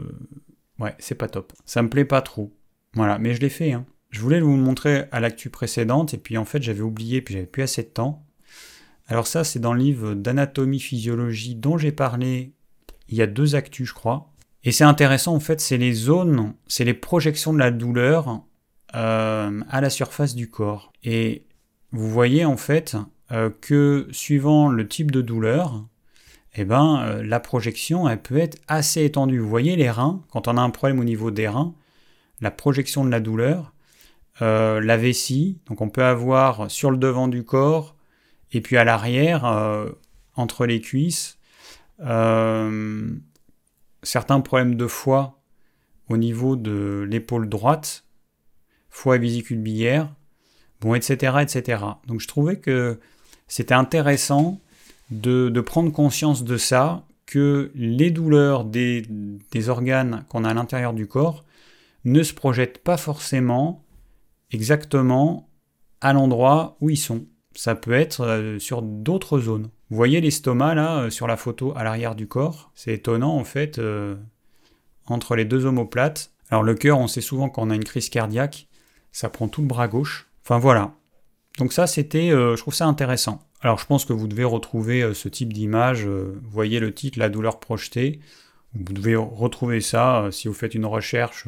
ouais, 0.79 0.95
c'est 1.00 1.15
pas 1.15 1.27
top. 1.27 1.53
Ça 1.65 1.81
me 1.81 1.89
plaît 1.89 2.05
pas 2.05 2.21
trop. 2.21 2.53
Voilà, 2.93 3.17
mais 3.19 3.33
je 3.33 3.41
l'ai 3.41 3.50
fait. 3.50 3.71
Hein. 3.71 3.86
Je 4.10 4.19
voulais 4.19 4.41
vous 4.41 4.55
le 4.55 4.62
montrer 4.62 5.05
à 5.12 5.19
l'actu 5.19 5.50
précédente 5.50 6.13
et 6.13 6.17
puis 6.17 6.38
en 6.38 6.45
fait 6.45 6.62
j'avais 6.62 6.81
oublié 6.81 7.21
puis 7.21 7.33
j'avais 7.33 7.45
plus 7.45 7.63
assez 7.63 7.83
de 7.83 7.88
temps. 7.88 8.25
Alors 9.07 9.27
ça 9.27 9.43
c'est 9.43 9.60
dans 9.60 9.74
le 9.74 9.79
livre 9.79 10.13
d'anatomie 10.13 10.79
physiologie 10.79 11.55
dont 11.55 11.77
j'ai 11.77 11.93
parlé 11.93 12.53
il 13.07 13.17
y 13.17 13.21
a 13.21 13.27
deux 13.27 13.55
actus 13.55 13.88
je 13.88 13.93
crois. 13.93 14.31
Et 14.63 14.71
c'est 14.71 14.83
intéressant 14.83 15.33
en 15.33 15.39
fait, 15.39 15.60
c'est 15.62 15.77
les 15.77 15.93
zones, 15.93 16.53
c'est 16.67 16.83
les 16.83 16.93
projections 16.93 17.53
de 17.53 17.60
la 17.60 17.71
douleur 17.71 18.43
euh, 18.93 19.62
à 19.69 19.81
la 19.81 19.89
surface 19.89 20.36
du 20.36 20.50
corps. 20.50 20.91
Et 21.03 21.48
vous 21.91 22.10
voyez 22.10 22.45
en 22.45 22.57
fait 22.57 22.98
que 23.61 24.07
suivant 24.11 24.69
le 24.69 24.88
type 24.88 25.11
de 25.11 25.21
douleur, 25.21 25.85
eh 26.55 26.65
ben, 26.65 27.01
euh, 27.03 27.23
la 27.23 27.39
projection 27.39 28.09
elle 28.09 28.21
peut 28.21 28.38
être 28.38 28.57
assez 28.67 29.03
étendue. 29.05 29.39
Vous 29.39 29.50
voyez 29.50 29.75
les 29.75 29.89
reins, 29.89 30.21
quand 30.31 30.47
on 30.47 30.57
a 30.57 30.61
un 30.61 30.69
problème 30.69 31.00
au 31.00 31.03
niveau 31.03 31.31
des 31.31 31.47
reins, 31.47 31.73
la 32.41 32.51
projection 32.51 33.05
de 33.05 33.09
la 33.09 33.19
douleur, 33.19 33.73
euh, 34.41 34.81
la 34.81 34.97
vessie, 34.97 35.59
donc 35.67 35.81
on 35.81 35.89
peut 35.89 36.03
avoir 36.03 36.69
sur 36.69 36.91
le 36.91 36.97
devant 36.97 37.27
du 37.27 37.43
corps 37.43 37.95
et 38.51 38.61
puis 38.61 38.77
à 38.77 38.83
l'arrière, 38.83 39.45
entre 40.35 40.65
les 40.65 40.81
cuisses, 40.81 41.38
certains 44.03 44.41
problèmes 44.41 44.75
de 44.75 44.88
foie 44.88 45.39
au 46.09 46.17
niveau 46.17 46.57
de 46.57 47.07
l'épaule 47.09 47.47
droite, 47.47 48.03
foie 48.89 49.15
et 49.15 49.19
vésicule 49.19 49.59
biliaire, 49.59 50.13
bon, 50.81 50.95
etc., 50.95 51.38
etc. 51.41 51.83
Donc 52.07 52.19
je 52.19 52.27
trouvais 52.27 52.59
que 52.59 53.00
c'était 53.51 53.74
intéressant 53.74 54.62
de, 55.10 55.60
prendre 55.60 55.91
conscience 55.91 56.46
de 56.46 56.55
ça, 56.55 57.03
que 57.25 57.70
les 57.75 58.10
douleurs 58.10 58.63
des, 58.63 59.03
organes 59.67 60.24
qu'on 60.29 60.46
a 60.46 60.51
à 60.51 60.53
l'intérieur 60.53 60.93
du 60.93 61.05
corps 61.05 61.43
ne 62.05 62.24
se 62.24 62.34
projettent 62.34 62.77
pas 62.77 62.96
forcément 62.96 63.84
exactement 64.51 65.50
à 66.00 66.13
l'endroit 66.13 66.77
où 66.79 66.89
ils 66.89 66.98
sont. 66.98 67.25
Ça 67.53 67.75
peut 67.75 67.91
être 67.91 68.22
euh, 68.22 68.58
sur 68.58 68.81
d'autres 68.81 69.39
zones. 69.39 69.70
Vous 69.89 69.98
voyez 69.98 70.22
l'estomac 70.22 70.75
là 70.75 71.00
euh, 71.00 71.10
sur 71.10 71.27
la 71.27 71.36
photo 71.36 71.74
à 71.75 71.84
l'arrière 71.84 72.15
du 72.15 72.29
corps? 72.29 72.72
C'est 72.74 72.93
étonnant 72.93 73.36
en 73.36 73.43
fait 73.43 73.79
euh, 73.79 74.15
entre 75.08 75.36
les 75.36 75.43
deux 75.43 75.65
omoplates. 75.65 76.31
Alors 76.50 76.63
le 76.63 76.74
cœur, 76.74 77.00
on 77.00 77.08
sait 77.08 77.20
souvent 77.20 77.50
quand 77.50 77.63
on 77.63 77.70
a 77.70 77.75
une 77.75 77.84
crise 77.84 78.08
cardiaque, 78.08 78.70
ça 79.12 79.29
prend 79.29 79.50
tout 79.50 79.60
le 79.60 79.67
bras 79.67 79.89
gauche. 79.89 80.29
Enfin 80.46 80.58
voilà, 80.58 80.93
donc 81.62 81.74
ça, 81.74 81.86
c'était, 81.86 82.32
euh, 82.32 82.56
je 82.56 82.62
trouve 82.63 82.74
ça 82.74 82.88
intéressant. 82.88 83.48
Alors 83.62 83.77
je 83.77 83.86
pense 83.86 84.03
que 84.03 84.13
vous 84.13 84.27
devez 84.27 84.44
retrouver 84.44 85.03
euh, 85.03 85.13
ce 85.13 85.30
type 85.30 85.53
d'image. 85.53 86.08
Euh, 86.08 86.41
voyez 86.50 86.80
le 86.80 86.91
titre, 86.91 87.20
la 87.20 87.30
douleur 87.30 87.60
projetée. 87.60 88.20
Vous 88.74 88.94
devez 88.94 89.15
retrouver 89.15 89.80
ça 89.80 90.30
si 90.32 90.48
vous 90.48 90.56
faites 90.56 90.74
une 90.74 90.88
recherche 90.88 91.48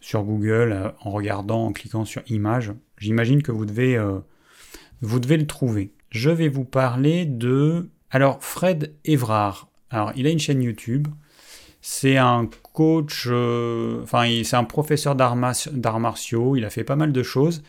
sur 0.00 0.24
Google 0.24 0.92
en 1.02 1.12
regardant, 1.12 1.66
en 1.66 1.72
cliquant 1.72 2.04
sur 2.04 2.22
images. 2.26 2.72
J'imagine 2.98 3.44
que 3.44 3.52
vous 3.52 3.64
devez, 3.64 4.02
vous 5.02 5.20
devez 5.20 5.36
le 5.36 5.46
trouver. 5.46 5.92
Je 6.10 6.30
vais 6.30 6.48
vous 6.48 6.64
parler 6.64 7.24
de... 7.26 7.90
Alors 8.10 8.42
Fred 8.42 8.94
Evrard. 9.04 9.68
Alors 9.90 10.10
il 10.16 10.26
a 10.26 10.30
une 10.30 10.38
chaîne 10.38 10.62
YouTube. 10.62 11.06
C'est 11.82 12.16
un 12.16 12.48
coach, 12.72 13.28
enfin 13.28 14.24
c'est 14.42 14.56
un 14.56 14.64
professeur 14.64 15.14
d'arts 15.14 15.36
martiaux. 15.36 16.56
Il 16.56 16.64
a 16.64 16.70
fait 16.70 16.82
pas 16.82 16.96
mal 16.96 17.12
de 17.12 17.22
choses. 17.22 17.62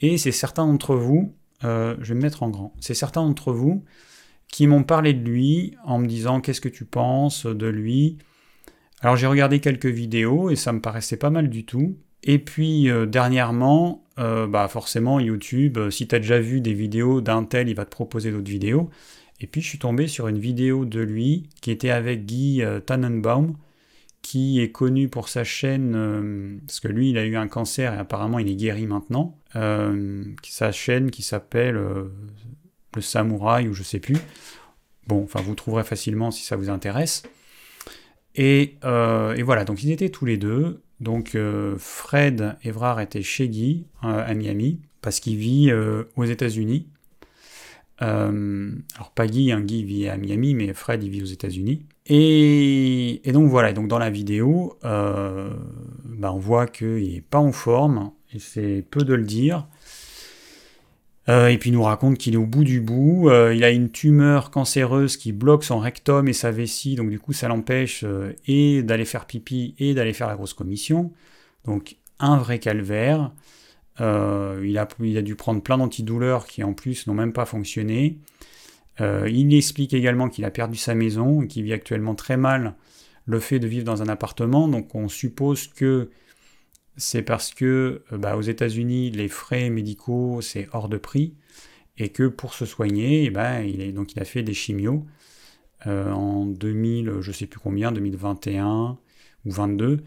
Et 0.00 0.18
c'est 0.18 0.32
certains 0.32 0.66
d'entre 0.66 0.94
vous, 0.94 1.34
euh, 1.64 1.96
je 2.00 2.08
vais 2.10 2.14
me 2.14 2.22
mettre 2.22 2.42
en 2.42 2.50
grand, 2.50 2.74
c'est 2.80 2.94
certains 2.94 3.22
d'entre 3.22 3.52
vous 3.52 3.84
qui 4.48 4.66
m'ont 4.66 4.82
parlé 4.82 5.14
de 5.14 5.28
lui 5.28 5.76
en 5.84 5.98
me 5.98 6.06
disant 6.06 6.40
qu'est-ce 6.40 6.60
que 6.60 6.68
tu 6.68 6.84
penses 6.84 7.46
de 7.46 7.66
lui? 7.66 8.18
Alors 9.00 9.16
j'ai 9.16 9.26
regardé 9.26 9.60
quelques 9.60 9.86
vidéos 9.86 10.50
et 10.50 10.56
ça 10.56 10.72
me 10.72 10.80
paraissait 10.80 11.16
pas 11.16 11.30
mal 11.30 11.48
du 11.48 11.64
tout. 11.64 11.96
Et 12.24 12.38
puis 12.38 12.90
euh, 12.90 13.06
dernièrement, 13.06 14.04
euh, 14.18 14.46
bah 14.46 14.66
forcément 14.68 15.20
YouTube, 15.20 15.78
si 15.90 16.08
tu 16.08 16.14
as 16.14 16.18
déjà 16.18 16.40
vu 16.40 16.60
des 16.60 16.74
vidéos 16.74 17.20
d'un 17.20 17.44
tel, 17.44 17.68
il 17.68 17.74
va 17.74 17.84
te 17.84 17.90
proposer 17.90 18.32
d'autres 18.32 18.50
vidéos. 18.50 18.90
Et 19.40 19.46
puis 19.46 19.60
je 19.60 19.68
suis 19.68 19.78
tombé 19.78 20.06
sur 20.06 20.28
une 20.28 20.38
vidéo 20.38 20.84
de 20.84 21.00
lui 21.00 21.48
qui 21.60 21.70
était 21.70 21.90
avec 21.90 22.26
Guy 22.26 22.62
Tannenbaum, 22.84 23.54
qui 24.30 24.60
est 24.60 24.70
connu 24.70 25.08
pour 25.08 25.28
sa 25.28 25.42
chaîne, 25.42 25.94
euh, 25.96 26.56
parce 26.64 26.78
que 26.78 26.86
lui, 26.86 27.10
il 27.10 27.18
a 27.18 27.24
eu 27.24 27.34
un 27.34 27.48
cancer 27.48 27.92
et 27.92 27.96
apparemment 27.96 28.38
il 28.38 28.48
est 28.48 28.54
guéri 28.54 28.86
maintenant. 28.86 29.36
Euh, 29.56 30.22
sa 30.44 30.70
chaîne 30.70 31.10
qui 31.10 31.24
s'appelle 31.24 31.76
euh, 31.76 32.04
Le 32.94 33.02
Samouraï 33.02 33.66
ou 33.66 33.74
je 33.74 33.82
sais 33.82 33.98
plus. 33.98 34.18
Bon, 35.08 35.24
enfin, 35.24 35.40
vous 35.40 35.56
trouverez 35.56 35.82
facilement 35.82 36.30
si 36.30 36.44
ça 36.44 36.54
vous 36.54 36.70
intéresse. 36.70 37.24
Et, 38.36 38.76
et, 38.84 39.42
voilà, 39.42 39.64
donc 39.64 39.82
ils 39.82 39.90
étaient 39.90 40.10
tous 40.10 40.24
les 40.24 40.36
deux 40.36 40.80
Donc 41.00 41.36
Fred 41.78 42.56
Evrard 42.62 43.00
était 43.00 43.22
chez 43.22 43.48
Guy 43.48 43.86
à 44.02 44.32
Miami 44.34 44.78
parce 45.02 45.18
qu'il 45.18 45.36
vit 45.36 45.72
aux 46.14 46.24
États-Unis. 46.24 46.86
Alors 48.00 49.10
pas 49.14 49.26
Guy, 49.26 49.52
hein, 49.52 49.60
Guy 49.60 49.84
vit 49.84 50.08
à 50.08 50.16
Miami, 50.16 50.54
mais 50.54 50.72
Fred 50.72 51.02
il 51.02 51.10
vit 51.10 51.22
aux 51.22 51.26
États-Unis. 51.26 51.86
Et, 52.06 53.20
donc 53.32 53.48
voilà, 53.48 53.72
donc 53.72 53.88
dans 53.88 53.98
la 53.98 54.10
vidéo, 54.10 54.78
bah, 54.82 56.32
on 56.32 56.38
voit 56.38 56.66
qu'il 56.66 57.12
n'est 57.12 57.20
pas 57.20 57.38
en 57.38 57.52
forme, 57.52 58.10
et 58.34 58.38
c'est 58.38 58.84
peu 58.90 59.02
de 59.04 59.14
le 59.14 59.24
dire. 59.24 59.66
Euh, 61.30 61.48
et 61.48 61.58
puis 61.58 61.70
il 61.70 61.74
nous 61.74 61.82
raconte 61.82 62.18
qu'il 62.18 62.34
est 62.34 62.38
au 62.38 62.46
bout 62.46 62.64
du 62.64 62.80
bout. 62.80 63.28
Euh, 63.28 63.54
il 63.54 63.62
a 63.62 63.70
une 63.70 63.90
tumeur 63.90 64.50
cancéreuse 64.50 65.16
qui 65.16 65.32
bloque 65.32 65.64
son 65.64 65.78
rectum 65.78 66.26
et 66.28 66.32
sa 66.32 66.50
vessie, 66.50 66.96
donc 66.96 67.10
du 67.10 67.20
coup 67.20 67.32
ça 67.32 67.46
l'empêche 67.46 68.02
euh, 68.04 68.32
et 68.46 68.82
d'aller 68.82 69.04
faire 69.04 69.26
pipi 69.26 69.74
et 69.78 69.94
d'aller 69.94 70.12
faire 70.12 70.26
la 70.26 70.34
grosse 70.34 70.54
commission. 70.54 71.12
Donc 71.66 71.96
un 72.18 72.36
vrai 72.36 72.58
calvaire. 72.58 73.30
Il, 74.00 74.78
a, 74.78 74.88
il 75.00 75.18
a 75.18 75.22
dû 75.22 75.36
prendre 75.36 75.62
plein 75.62 75.78
d'antidouleurs 75.78 76.46
qui 76.46 76.64
en 76.64 76.72
plus 76.72 77.06
n'ont 77.06 77.14
même 77.14 77.32
pas 77.32 77.44
fonctionné. 77.44 78.18
il 78.98 79.54
explique 79.54 79.94
également 79.94 80.28
qu'il 80.28 80.44
a 80.44 80.50
perdu 80.50 80.76
sa 80.76 80.94
maison 80.94 81.42
et 81.42 81.46
qu'il 81.46 81.64
vit 81.64 81.72
actuellement 81.72 82.14
très 82.14 82.36
mal 82.36 82.74
le 83.26 83.40
fait 83.40 83.58
de 83.58 83.66
vivre 83.66 83.84
dans 83.84 84.02
un 84.02 84.08
appartement. 84.08 84.68
Donc 84.68 84.94
on 84.94 85.08
suppose 85.08 85.68
que 85.68 86.10
c'est 86.96 87.22
parce 87.22 87.54
que 87.54 88.02
euh, 88.12 88.18
bah, 88.18 88.36
aux 88.36 88.42
États-Unis, 88.42 89.10
les 89.10 89.28
frais 89.28 89.70
médicaux, 89.70 90.40
c'est 90.42 90.68
hors 90.72 90.88
de 90.88 90.98
prix, 90.98 91.34
et 91.96 92.10
que 92.10 92.28
pour 92.28 92.54
se 92.54 92.66
soigner, 92.66 93.24
eh 93.24 93.30
ben, 93.30 93.62
il, 93.62 93.80
est, 93.80 93.92
donc 93.92 94.12
il 94.12 94.20
a 94.20 94.24
fait 94.24 94.42
des 94.42 94.54
chimios 94.54 95.04
euh, 95.86 96.10
en 96.12 96.46
2000, 96.46 97.20
je 97.20 97.32
sais 97.32 97.46
plus 97.46 97.60
combien, 97.60 97.92
2021 97.92 98.98
ou 99.46 99.50
22, 99.50 100.02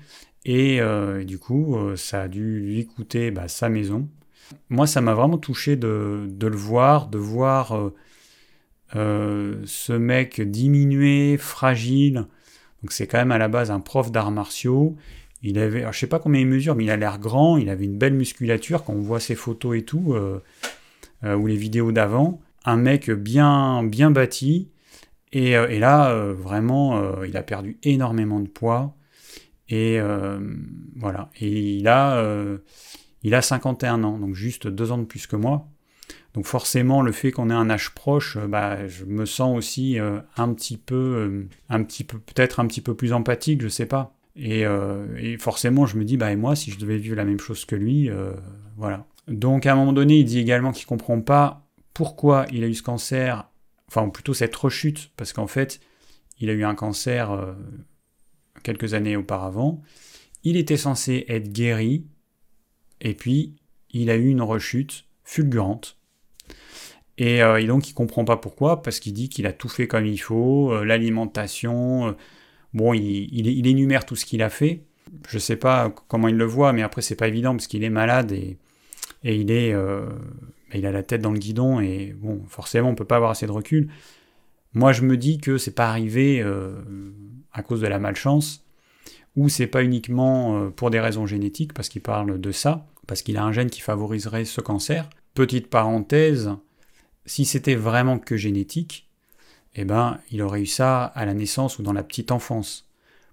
euh, 0.48 1.20
et, 1.20 1.26
du 1.26 1.40
coup, 1.40 1.78
ça 1.96 2.24
a 2.24 2.28
dû 2.28 2.60
lui 2.60 2.86
coûter 2.86 3.32
bah, 3.32 3.48
sa 3.48 3.70
maison. 3.70 4.08
Moi, 4.70 4.88
ça 4.88 5.02
m'a 5.02 5.14
vraiment 5.14 5.38
touché 5.38 5.76
de, 5.76 6.28
le 6.40 6.56
voir, 6.56 7.08
de 7.08 7.18
voir 7.18 7.92
ce 8.94 9.94
mec 9.94 10.42
diminué, 10.42 11.38
fragile. 11.38 12.26
Donc 12.82 12.92
c'est 12.92 13.08
quand 13.08 13.18
même 13.18 13.32
à 13.32 13.38
la 13.38 13.48
base 13.48 13.72
un 13.72 13.80
prof 13.80 14.12
d'arts 14.12 14.32
martiaux 14.32 14.98
il 15.44 15.60
avait, 15.60 15.86
je 15.92 16.00
sais 16.00 16.08
pas 16.08 16.20
combien 16.20 16.40
il 16.40 16.48
mesure, 16.48 16.74
mais 16.74 16.86
il 16.86 16.90
a 16.90 16.96
l'air 16.96 17.20
grand, 17.20 17.58
il 17.58 17.70
avait 17.70 17.84
une 17.84 17.98
belle 17.98 18.14
musculature 18.14 18.86
quand 18.86 18.94
on 18.94 19.02
voit 19.02 19.20
ses 19.20 19.36
photos 19.36 19.78
et 19.78 19.84
tout, 19.84 20.14
euh, 20.14 20.42
euh, 21.26 21.36
ou 21.36 21.48
les 21.48 21.58
vidéos 21.58 21.92
d'avant. 21.92 22.40
Un 22.64 22.78
mec 22.78 23.12
bien, 23.12 23.84
bien 23.84 24.10
bâti. 24.10 24.70
Et, 25.34 25.58
euh, 25.58 25.68
là, 25.80 26.16
vraiment, 26.32 27.22
il 27.24 27.36
a 27.36 27.44
perdu 27.44 27.78
énormément 27.84 28.40
de 28.40 28.48
poids. 28.48 28.96
Et 29.70 30.00
voilà. 30.96 31.30
Et 31.40 31.78
il 31.78 31.88
a, 31.88 32.24
il 33.24 33.36
a 33.36 33.42
51 33.42 34.04
ans, 34.04 34.20
donc 34.20 34.36
juste 34.36 34.68
deux 34.68 34.92
ans 34.92 34.98
de 34.98 35.06
plus 35.06 35.28
que 35.28 35.36
moi. 35.36 35.68
Donc 36.34 36.46
forcément, 36.46 37.02
le 37.02 37.12
fait 37.12 37.32
qu'on 37.32 37.50
ait 37.50 37.54
un 37.54 37.70
âge 37.70 37.94
proche, 37.94 38.38
bah, 38.38 38.88
je 38.88 39.06
me 39.06 39.26
sens 39.26 39.58
aussi 39.58 39.98
un 40.38 40.54
petit 40.54 40.78
peu, 40.78 41.48
un 41.70 41.84
petit 41.84 42.04
peu, 42.04 42.20
peut-être 42.20 42.60
un 42.60 42.68
petit 42.68 42.82
peu 42.82 42.96
plus 42.96 43.14
empathique, 43.14 43.62
je 43.62 43.68
sais 43.68 43.86
pas. 43.86 44.16
Euh, 44.40 45.16
et, 45.18 45.38
forcément, 45.38 45.86
je 45.86 45.98
me 45.98 46.04
dis, 46.04 46.18
bah, 46.18 46.32
et 46.32 46.36
moi, 46.36 46.56
si 46.56 46.72
je 46.72 46.80
devais 46.80 46.98
vivre 46.98 47.16
la 47.16 47.26
même 47.26 47.40
chose 47.40 47.66
que 47.66 47.76
lui, 47.76 48.10
euh, 48.10 48.34
voilà. 48.78 49.06
Donc, 49.28 49.66
à 49.66 49.74
un 49.74 49.76
moment 49.76 49.94
donné, 49.94 50.18
il 50.20 50.26
dit 50.26 50.40
également 50.40 50.72
qu'il 50.72 50.86
comprend 50.86 51.22
pas 51.22 51.66
pourquoi 51.94 52.46
il 52.52 52.64
a 52.64 52.68
eu 52.68 52.74
ce 52.74 52.84
cancer, 52.84 53.50
enfin, 53.88 54.10
plutôt 54.10 54.34
cette 54.34 54.56
rechute, 54.56 55.12
parce 55.16 55.34
qu'en 55.34 55.48
fait, 55.48 55.80
il 56.40 56.50
a 56.50 56.54
eu 56.54 56.64
un 56.64 56.76
cancer 56.76 57.32
euh, 57.32 57.54
quelques 58.64 58.94
années 58.94 59.16
auparavant. 59.16 59.82
Il 60.44 60.58
était 60.58 60.78
censé 60.78 61.26
être 61.28 61.52
guéri, 61.52 62.06
et 63.02 63.14
puis 63.14 63.56
il 63.92 64.10
a 64.10 64.16
eu 64.16 64.30
une 64.30 64.42
rechute 64.42 65.06
fulgurante. 65.24 65.98
Et, 67.18 67.38
et 67.38 67.68
donc, 67.68 67.88
il 67.90 67.94
comprend 67.94 68.26
pas 68.26 68.38
pourquoi, 68.38 68.82
parce 68.82 69.00
qu'il 69.00 69.14
dit 69.14 69.30
qu'il 69.30 69.46
a 69.46 69.54
tout 69.54 69.70
fait 69.70 69.88
comme 69.88 70.06
il 70.06 70.18
faut, 70.18 70.84
l'alimentation 70.84 72.16
Bon, 72.74 72.94
il, 72.94 73.68
énumère 73.68 74.06
tout 74.06 74.16
ce 74.16 74.26
qu'il 74.26 74.42
a 74.42 74.50
fait. 74.50 74.84
Je 75.30 75.38
sais 75.38 75.56
pas 75.56 75.94
comment 76.08 76.28
il 76.28 76.36
le 76.36 76.46
voit, 76.46 76.74
mais 76.74 76.82
après, 76.82 77.02
c'est 77.02 77.16
pas 77.16 77.28
évident 77.28 77.52
parce 77.52 77.68
qu'il 77.68 77.84
est 77.84 77.90
malade 77.90 78.32
et, 78.32 78.58
il 79.24 79.52
est. 79.52 79.74
Euh, 79.74 80.06
il 80.74 80.88
a 80.88 80.92
la 80.92 81.04
tête 81.04 81.22
dans 81.22 81.32
le 81.32 81.38
guidon 81.38 81.80
et 81.80 82.16
bon, 82.18 82.42
forcément, 82.48 82.90
on 82.90 82.96
peut 82.96 83.06
pas 83.06 83.18
avoir 83.18 83.32
assez 83.32 83.46
de 83.46 83.52
recul. 83.52 83.90
Moi, 84.74 84.92
je 84.92 85.04
me 85.04 85.18
dis 85.18 85.38
que 85.38 85.60
c'est 85.60 85.76
pas 85.76 85.88
arrivé 85.88 86.42
euh, 86.42 86.82
à 87.54 87.64
cause 87.64 87.82
de 87.82 87.88
la 87.88 88.00
malchance, 88.00 88.64
ou 89.36 89.50
c'est 89.50 89.68
pas 89.68 89.84
uniquement 89.84 90.58
euh, 90.58 90.70
pour 90.70 90.90
des 90.90 91.00
raisons 91.00 91.26
génétiques, 91.26 91.74
parce 91.74 91.90
qu'il 91.90 92.02
parle 92.02 92.40
de 92.40 92.52
ça, 92.52 92.86
parce 93.08 93.22
qu'il 93.22 93.38
a 93.38 93.44
un 93.44 93.52
gène 93.52 93.70
qui 93.70 93.82
favoriserait 93.82 94.46
ce 94.46 94.62
cancer. 94.62 95.10
Petite 95.34 95.70
parenthèse, 95.70 96.52
si 97.26 97.46
c'était 97.46 97.76
vraiment 97.76 98.20
que 98.20 98.38
génétique, 98.38 99.10
eh 99.76 99.86
ben, 99.86 100.20
il 100.32 100.42
aurait 100.42 100.62
eu 100.62 100.66
ça 100.68 101.06
à 101.06 101.26
la 101.26 101.34
naissance 101.34 101.80
ou 101.80 101.84
dans 101.84 101.94
la 101.94 102.04
petite 102.04 102.32
enfance. 102.32 102.88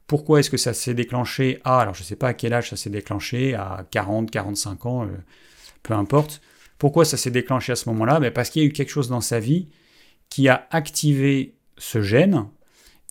Pourquoi 0.07 0.41
est-ce 0.41 0.51
que 0.51 0.57
ça 0.57 0.73
s'est 0.73 0.95
déclenché 0.95 1.61
à, 1.65 1.81
alors 1.81 1.95
je 1.95 2.03
ne 2.03 2.07
sais 2.07 2.17
pas 2.17 2.29
à 2.29 2.35
quel 2.35 2.53
âge 2.53 2.71
ça 2.71 2.77
s'est 2.77 2.91
déclenché, 2.91 3.55
à 3.55 3.87
40, 3.91 4.31
45 4.31 4.87
ans, 4.87 5.05
euh, 5.05 5.09
peu 5.83 5.95
importe. 5.95 6.41
Pourquoi 6.79 7.05
ça 7.05 7.17
s'est 7.17 7.31
déclenché 7.31 7.73
à 7.73 7.77
ce 7.77 7.89
moment-là? 7.91 8.21
Ben 8.21 8.33
Parce 8.33 8.51
qu'il 8.51 8.63
y 8.63 8.65
a 8.65 8.69
eu 8.69 8.73
quelque 8.73 8.91
chose 8.91 9.09
dans 9.09 9.21
sa 9.21 9.39
vie 9.39 9.69
qui 10.31 10.49
a 10.49 10.67
activé 10.71 11.55
ce 11.77 12.01
gène 12.01 12.47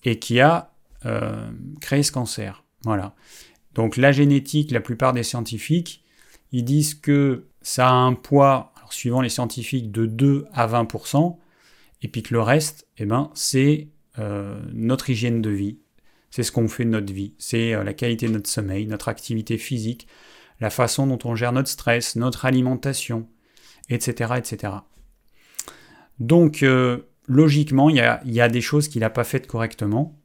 et 0.03 0.17
qui 0.17 0.39
a 0.39 0.73
euh, 1.05 1.49
créé 1.79 2.03
ce 2.03 2.11
cancer. 2.11 2.63
Voilà. 2.83 3.15
Donc 3.73 3.97
la 3.97 4.11
génétique, 4.11 4.71
la 4.71 4.81
plupart 4.81 5.13
des 5.13 5.23
scientifiques, 5.23 6.03
ils 6.51 6.65
disent 6.65 6.93
que 6.93 7.47
ça 7.61 7.89
a 7.89 7.93
un 7.93 8.13
poids, 8.13 8.73
suivant 8.89 9.21
les 9.21 9.29
scientifiques, 9.29 9.91
de 9.91 10.05
2 10.05 10.45
à 10.53 10.67
20%, 10.67 11.37
et 12.01 12.07
puis 12.07 12.23
que 12.23 12.33
le 12.33 12.41
reste, 12.41 12.87
eh 12.97 13.05
ben, 13.05 13.29
c'est 13.33 13.89
euh, 14.17 14.59
notre 14.73 15.09
hygiène 15.09 15.41
de 15.41 15.49
vie, 15.49 15.79
c'est 16.31 16.43
ce 16.43 16.51
qu'on 16.51 16.67
fait 16.67 16.85
de 16.85 16.89
notre 16.89 17.13
vie, 17.13 17.33
c'est 17.37 17.73
euh, 17.73 17.83
la 17.83 17.93
qualité 17.93 18.27
de 18.27 18.33
notre 18.33 18.49
sommeil, 18.49 18.87
notre 18.87 19.07
activité 19.07 19.57
physique, 19.57 20.07
la 20.59 20.69
façon 20.69 21.07
dont 21.07 21.19
on 21.23 21.35
gère 21.35 21.53
notre 21.53 21.69
stress, 21.69 22.15
notre 22.15 22.45
alimentation, 22.45 23.29
etc. 23.89 24.33
etc. 24.37 24.73
Donc, 26.19 26.65
logiquement, 27.29 27.89
il 27.89 27.95
y 27.95 28.01
a, 28.01 28.21
y 28.25 28.41
a, 28.41 28.49
des 28.49 28.59
choses 28.59 28.89
qu'il 28.89 28.99
n'a 28.99 29.09
pas 29.09 29.23
faites 29.23 29.47
correctement. 29.47 30.18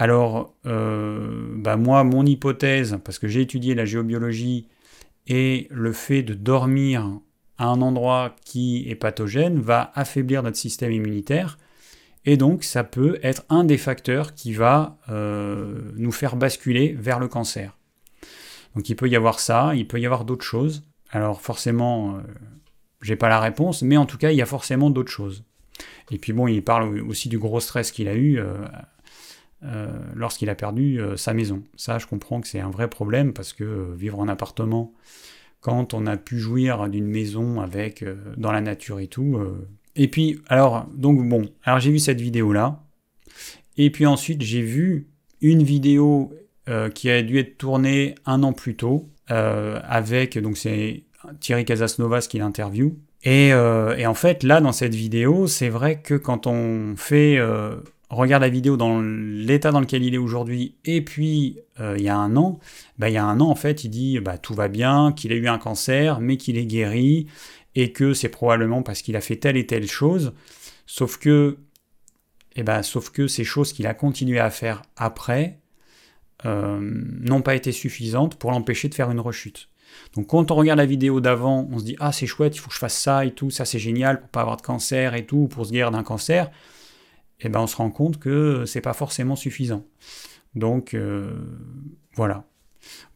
Alors, 0.00 0.54
bah 0.64 1.76
moi, 1.76 2.04
mon 2.04 2.24
hypothèse, 2.24 2.98
parce 3.04 3.18
que 3.18 3.28
j'ai 3.28 3.42
étudié 3.42 3.74
la 3.74 3.84
géobiologie 3.84 4.66
et 5.26 5.68
le 5.70 5.92
fait 5.92 6.22
de 6.22 6.32
dormir 6.32 7.20
à 7.58 7.66
un 7.66 7.82
endroit 7.82 8.34
qui 8.46 8.88
est 8.88 8.94
pathogène 8.94 9.60
va 9.60 9.92
affaiblir 9.94 10.42
notre 10.42 10.56
système 10.56 10.90
immunitaire 10.90 11.58
et 12.24 12.36
donc 12.36 12.64
ça 12.64 12.84
peut 12.84 13.18
être 13.22 13.44
un 13.48 13.64
des 13.64 13.78
facteurs 13.78 14.34
qui 14.34 14.52
va 14.52 14.98
euh, 15.08 15.92
nous 15.96 16.12
faire 16.12 16.36
basculer 16.36 16.94
vers 16.98 17.18
le 17.18 17.28
cancer. 17.28 17.76
Donc 18.74 18.88
il 18.88 18.96
peut 18.96 19.08
y 19.08 19.16
avoir 19.16 19.40
ça, 19.40 19.74
il 19.74 19.86
peut 19.86 20.00
y 20.00 20.06
avoir 20.06 20.24
d'autres 20.24 20.44
choses. 20.44 20.84
Alors 21.10 21.40
forcément, 21.40 22.16
euh, 22.16 22.20
j'ai 23.02 23.16
pas 23.16 23.28
la 23.28 23.40
réponse, 23.40 23.82
mais 23.82 23.96
en 23.96 24.06
tout 24.06 24.18
cas 24.18 24.30
il 24.30 24.36
y 24.36 24.42
a 24.42 24.46
forcément 24.46 24.90
d'autres 24.90 25.10
choses. 25.10 25.44
Et 26.10 26.18
puis 26.18 26.32
bon, 26.32 26.46
il 26.46 26.62
parle 26.62 27.00
aussi 27.02 27.28
du 27.28 27.38
gros 27.38 27.60
stress 27.60 27.90
qu'il 27.90 28.08
a 28.08 28.14
eu 28.14 28.40
euh, 29.62 29.88
lorsqu'il 30.14 30.48
a 30.50 30.54
perdu 30.54 31.00
sa 31.16 31.34
maison. 31.34 31.62
Ça, 31.76 31.98
je 31.98 32.06
comprends 32.06 32.40
que 32.40 32.48
c'est 32.48 32.60
un 32.60 32.70
vrai 32.70 32.88
problème 32.88 33.32
parce 33.32 33.52
que 33.52 33.94
vivre 33.94 34.18
en 34.18 34.28
appartement 34.28 34.92
quand 35.60 35.94
on 35.94 36.06
a 36.06 36.16
pu 36.16 36.38
jouir 36.38 36.88
d'une 36.88 37.06
maison 37.06 37.60
avec 37.60 38.02
euh, 38.02 38.16
dans 38.36 38.52
la 38.52 38.60
nature 38.60 39.00
et 39.00 39.06
tout. 39.06 39.36
Euh. 39.36 39.68
Et 39.96 40.08
puis, 40.08 40.40
alors, 40.48 40.86
donc 40.94 41.26
bon, 41.28 41.48
alors 41.64 41.80
j'ai 41.80 41.90
vu 41.90 41.98
cette 41.98 42.20
vidéo-là, 42.20 42.82
et 43.76 43.90
puis 43.90 44.06
ensuite 44.06 44.42
j'ai 44.42 44.62
vu 44.62 45.08
une 45.40 45.62
vidéo 45.62 46.32
euh, 46.68 46.88
qui 46.90 47.10
a 47.10 47.22
dû 47.22 47.38
être 47.38 47.58
tournée 47.58 48.14
un 48.26 48.42
an 48.42 48.52
plus 48.52 48.76
tôt, 48.76 49.08
avec, 49.28 50.38
donc 50.38 50.56
c'est 50.58 51.04
Thierry 51.38 51.64
Casasnovas 51.64 52.26
qui 52.28 52.38
l'interview. 52.38 52.98
Et, 53.22 53.50
et, 53.50 54.06
en 54.06 54.14
fait, 54.14 54.42
là, 54.42 54.60
dans 54.60 54.72
cette 54.72 54.96
vidéo, 54.96 55.46
c'est 55.46 55.68
vrai 55.68 56.00
que 56.00 56.14
quand 56.14 56.48
on 56.48 56.96
fait 56.96 57.38
regarde 58.10 58.42
la 58.42 58.48
vidéo 58.48 58.76
dans 58.76 59.00
l'état 59.00 59.70
dans 59.70 59.80
lequel 59.80 60.02
il 60.02 60.14
est 60.14 60.18
aujourd'hui, 60.18 60.74
et 60.84 61.02
puis 61.02 61.60
euh, 61.78 61.94
il 61.96 62.04
y 62.04 62.08
a 62.08 62.16
un 62.16 62.36
an, 62.36 62.58
bah, 62.98 63.08
il 63.08 63.14
y 63.14 63.18
a 63.18 63.24
un 63.24 63.40
an, 63.40 63.48
en 63.48 63.54
fait, 63.54 63.84
il 63.84 63.90
dit 63.90 64.18
bah, 64.20 64.36
tout 64.36 64.54
va 64.54 64.68
bien, 64.68 65.12
qu'il 65.12 65.32
a 65.32 65.36
eu 65.36 65.48
un 65.48 65.58
cancer, 65.58 66.20
mais 66.20 66.36
qu'il 66.36 66.58
est 66.58 66.66
guéri, 66.66 67.28
et 67.74 67.92
que 67.92 68.12
c'est 68.12 68.28
probablement 68.28 68.82
parce 68.82 69.02
qu'il 69.02 69.16
a 69.16 69.20
fait 69.20 69.36
telle 69.36 69.56
et 69.56 69.66
telle 69.66 69.86
chose, 69.86 70.32
sauf 70.86 71.18
que, 71.18 71.58
eh 72.56 72.62
ben, 72.62 72.82
sauf 72.82 73.10
que 73.10 73.28
ces 73.28 73.44
choses 73.44 73.72
qu'il 73.72 73.86
a 73.86 73.94
continué 73.94 74.40
à 74.40 74.50
faire 74.50 74.82
après 74.96 75.60
euh, 76.46 76.78
n'ont 76.80 77.42
pas 77.42 77.54
été 77.54 77.70
suffisantes 77.70 78.36
pour 78.36 78.50
l'empêcher 78.50 78.88
de 78.88 78.94
faire 78.94 79.10
une 79.10 79.20
rechute. 79.20 79.68
Donc 80.14 80.28
quand 80.28 80.50
on 80.50 80.54
regarde 80.54 80.78
la 80.78 80.86
vidéo 80.86 81.20
d'avant, 81.20 81.68
on 81.70 81.78
se 81.78 81.84
dit 81.84 81.96
ah 82.00 82.12
c'est 82.12 82.26
chouette, 82.26 82.56
il 82.56 82.58
faut 82.58 82.68
que 82.68 82.74
je 82.74 82.80
fasse 82.80 82.98
ça 82.98 83.24
et 83.24 83.32
tout, 83.32 83.50
ça 83.50 83.64
c'est 83.64 83.78
génial 83.78 84.20
pour 84.20 84.28
pas 84.30 84.40
avoir 84.40 84.56
de 84.56 84.62
cancer 84.62 85.14
et 85.14 85.26
tout, 85.26 85.48
pour 85.48 85.66
se 85.66 85.72
guérir 85.72 85.90
d'un 85.90 86.04
cancer 86.04 86.50
eh 87.42 87.48
ben 87.48 87.60
on 87.60 87.66
se 87.66 87.76
rend 87.76 87.90
compte 87.90 88.18
que 88.18 88.64
c'est 88.66 88.80
pas 88.80 88.92
forcément 88.92 89.36
suffisant. 89.36 89.84
Donc 90.54 90.94
euh, 90.94 91.32
voilà. 92.14 92.44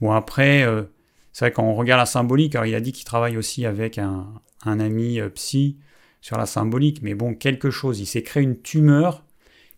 Bon, 0.00 0.12
après, 0.12 0.62
euh, 0.62 0.84
c'est 1.32 1.46
vrai 1.46 1.52
quand 1.52 1.64
on 1.64 1.74
regarde 1.74 2.00
la 2.00 2.06
symbolique, 2.06 2.54
alors 2.54 2.66
il 2.66 2.74
a 2.74 2.80
dit 2.80 2.92
qu'il 2.92 3.04
travaille 3.04 3.36
aussi 3.36 3.66
avec 3.66 3.98
un, 3.98 4.40
ami 4.64 5.20
euh, 5.20 5.28
psy 5.30 5.78
sur 6.20 6.38
la 6.38 6.46
symbolique, 6.46 7.02
mais 7.02 7.14
bon, 7.14 7.34
quelque 7.34 7.70
chose, 7.70 8.00
il 8.00 8.06
s'est 8.06 8.22
créé 8.22 8.42
une 8.42 8.60
tumeur 8.60 9.24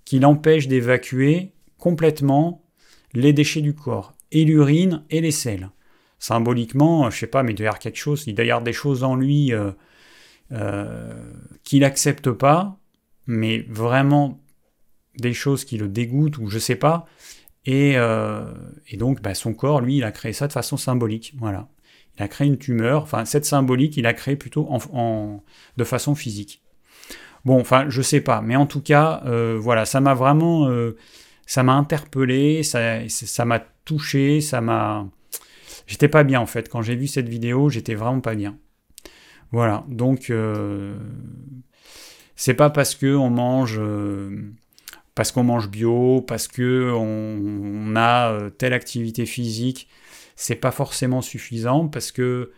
qui 0.04 0.20
l'empêche 0.20 0.68
d'évacuer 0.68 1.52
complètement 1.78 2.62
les 3.14 3.32
déchets 3.32 3.62
du 3.62 3.74
corps, 3.74 4.12
et 4.30 4.44
l'urine 4.44 5.02
et 5.10 5.20
les 5.20 5.30
selles. 5.30 5.70
Symboliquement, 6.18 7.10
je 7.10 7.18
sais 7.18 7.26
pas, 7.26 7.42
mais 7.42 7.52
il 7.52 7.56
doit 7.56 7.72
quelque 7.72 7.96
chose, 7.96 8.24
il 8.26 8.34
doit 8.34 8.44
y 8.44 8.50
avoir 8.50 8.62
des 8.62 8.72
choses 8.72 9.02
en 9.02 9.16
lui 9.16 9.52
qu'il 11.64 11.80
n'accepte 11.80 12.30
pas, 12.30 12.78
mais 13.26 13.64
vraiment 13.68 14.40
des 15.18 15.32
choses 15.32 15.64
qui 15.64 15.78
le 15.78 15.88
dégoûtent 15.88 16.38
ou 16.38 16.48
je 16.48 16.58
sais 16.58 16.76
pas. 16.76 17.06
Et, 17.64 17.94
euh, 17.96 18.44
donc, 18.94 19.20
bah, 19.22 19.34
son 19.34 19.52
corps, 19.52 19.80
lui, 19.80 19.96
il 19.96 20.04
a 20.04 20.12
créé 20.12 20.32
ça 20.32 20.46
de 20.46 20.52
façon 20.52 20.76
symbolique. 20.76 21.34
Voilà. 21.38 21.68
Il 22.16 22.22
a 22.22 22.28
créé 22.28 22.46
une 22.46 22.58
tumeur. 22.58 23.02
Enfin, 23.02 23.24
cette 23.24 23.44
symbolique, 23.44 23.96
il 23.96 24.06
a 24.06 24.14
créé 24.14 24.36
plutôt 24.36 24.66
en, 24.70 25.42
de 25.76 25.84
façon 25.84 26.14
physique. 26.14 26.62
Bon, 27.44 27.60
enfin, 27.60 27.86
je 27.88 28.02
sais 28.02 28.20
pas. 28.20 28.40
Mais 28.40 28.56
en 28.56 28.66
tout 28.66 28.80
cas, 28.80 29.22
euh, 29.26 29.58
voilà, 29.60 29.84
ça 29.84 30.00
m'a 30.00 30.14
vraiment. 30.14 30.68
Euh, 30.68 30.96
ça 31.48 31.62
m'a 31.62 31.74
interpellé, 31.74 32.64
ça, 32.64 33.08
ça 33.08 33.44
m'a 33.44 33.60
touché, 33.84 34.40
ça 34.40 34.60
m'a. 34.60 35.06
J'étais 35.86 36.08
pas 36.08 36.24
bien 36.24 36.40
en 36.40 36.46
fait. 36.46 36.68
Quand 36.68 36.82
j'ai 36.82 36.96
vu 36.96 37.06
cette 37.06 37.28
vidéo, 37.28 37.68
j'étais 37.68 37.94
vraiment 37.94 38.20
pas 38.20 38.34
bien. 38.34 38.58
Voilà. 39.52 39.84
Donc, 39.88 40.32
c'est 42.36 42.54
pas 42.54 42.70
parce 42.70 42.94
que 42.94 43.14
on 43.14 43.30
mange 43.30 43.80
parce 45.16 45.32
qu'on 45.32 45.44
mange 45.44 45.70
bio, 45.70 46.20
parce 46.20 46.46
que 46.46 46.92
on, 46.94 47.96
a 47.96 48.32
euh, 48.32 48.50
telle 48.50 48.74
activité 48.74 49.24
physique, 49.24 49.88
c'est 50.36 50.56
pas 50.56 50.70
forcément 50.70 51.22
suffisant 51.22 51.88
parce 51.88 52.12
que 52.12 52.52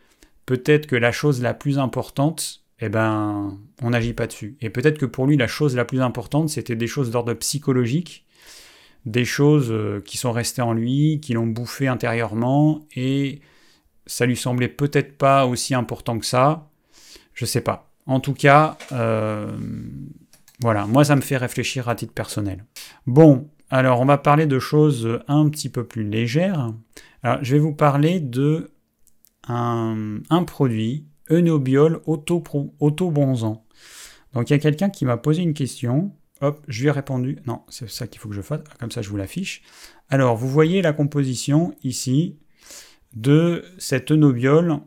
peut-être 0.44 0.88
que 0.88 0.96
la 0.96 1.12
chose 1.12 1.40
la 1.40 1.54
plus 1.54 1.78
importante, 1.78 2.64
eh 2.80 2.88
ben, 2.88 3.56
on 3.80 3.90
n'agit 3.90 4.12
pas 4.12 4.26
dessus. 4.26 4.56
Et 4.60 4.70
peut-être 4.70 4.98
que 4.98 5.06
pour 5.06 5.26
lui, 5.26 5.36
la 5.36 5.46
chose 5.46 5.76
la 5.76 5.84
plus 5.84 6.00
importante, 6.00 6.48
c'était 6.48 6.74
des 6.74 6.88
choses 6.88 7.12
d'ordre 7.12 7.32
psychologique, 7.34 8.26
des 9.06 9.24
choses 9.24 9.70
euh, 9.70 10.02
qui 10.04 10.18
sont 10.18 10.32
restées 10.32 10.62
en 10.62 10.72
lui, 10.72 11.20
qui 11.20 11.34
l'ont 11.34 11.46
bouffé 11.46 11.86
intérieurement, 11.86 12.88
et 12.96 13.40
ça 14.06 14.26
lui 14.26 14.36
semblait 14.36 14.68
peut-être 14.68 15.16
pas 15.16 15.46
aussi 15.46 15.76
important 15.76 16.18
que 16.18 16.26
ça. 16.26 16.68
Je 17.34 17.44
sais 17.44 17.60
pas. 17.60 17.88
En 18.08 18.20
tout 18.20 18.32
cas, 18.32 18.78
euh, 18.90 19.56
voilà, 20.60 20.86
moi 20.86 21.04
ça 21.04 21.14
me 21.14 21.20
fait 21.20 21.36
réfléchir 21.36 21.90
à 21.90 21.94
titre 21.94 22.14
personnel. 22.14 22.64
Bon, 23.06 23.50
alors 23.68 24.00
on 24.00 24.06
va 24.06 24.16
parler 24.16 24.46
de 24.46 24.58
choses 24.58 25.20
un 25.28 25.48
petit 25.50 25.68
peu 25.68 25.84
plus 25.84 26.04
légères. 26.04 26.72
Alors 27.22 27.38
je 27.42 27.52
vais 27.52 27.60
vous 27.60 27.74
parler 27.74 28.18
de 28.18 28.70
un, 29.46 30.44
produit, 30.46 31.06
Eunobiol 31.30 32.00
Auto-Bronzant. 32.06 33.64
Donc 34.32 34.48
il 34.48 34.52
y 34.54 34.56
a 34.56 34.58
quelqu'un 34.58 34.88
qui 34.88 35.04
m'a 35.04 35.18
posé 35.18 35.42
une 35.42 35.54
question. 35.54 36.12
Hop, 36.40 36.64
je 36.66 36.80
lui 36.80 36.88
ai 36.88 36.92
répondu. 36.92 37.38
Non, 37.46 37.60
c'est 37.68 37.90
ça 37.90 38.06
qu'il 38.06 38.20
faut 38.20 38.30
que 38.30 38.34
je 38.34 38.42
fasse. 38.42 38.60
Comme 38.80 38.90
ça, 38.90 39.02
je 39.02 39.10
vous 39.10 39.16
l'affiche. 39.16 39.62
Alors, 40.08 40.36
vous 40.36 40.48
voyez 40.48 40.82
la 40.82 40.92
composition 40.92 41.74
ici 41.82 42.38
de 43.14 43.64
cet 43.76 44.12
Eunobiol 44.12 44.78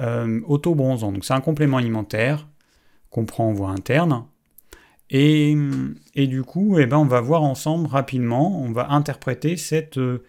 euh. 0.00 0.40
Donc, 0.46 1.24
c'est 1.24 1.34
un 1.34 1.40
complément 1.40 1.78
alimentaire 1.78 2.46
qu'on 3.14 3.26
prend 3.26 3.48
en 3.48 3.52
voie 3.52 3.70
interne 3.70 4.24
et, 5.08 5.56
du 6.16 6.42
coup, 6.42 6.78
eh 6.80 6.86
ben, 6.86 6.96
on 6.96 7.04
va 7.04 7.20
voir 7.20 7.44
ensemble 7.44 7.86
rapidement, 7.86 8.60
on 8.60 8.72
va 8.72 8.90
interpréter 8.90 9.56
cette, 9.56 9.96
euh, 9.98 10.24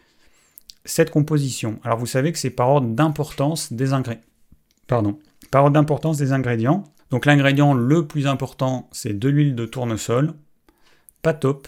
composition. 1.11 1.79
Alors 1.83 1.97
vous 1.97 2.05
savez 2.05 2.31
que 2.31 2.37
c'est 2.37 2.51
par 2.51 2.69
ordre 2.69 2.89
d'importance 2.89 3.73
des 3.73 3.93
ingrédients. 3.93 4.23
Pardon. 4.85 5.17
Par 5.49 5.71
d'importance 5.71 6.17
des 6.17 6.33
ingrédients. 6.33 6.83
Donc 7.09 7.25
l'ingrédient 7.25 7.73
le 7.73 8.05
plus 8.05 8.27
important, 8.27 8.87
c'est 8.91 9.17
de 9.17 9.27
l'huile 9.27 9.55
de 9.55 9.65
tournesol, 9.65 10.33
pas 11.23 11.33
top, 11.33 11.67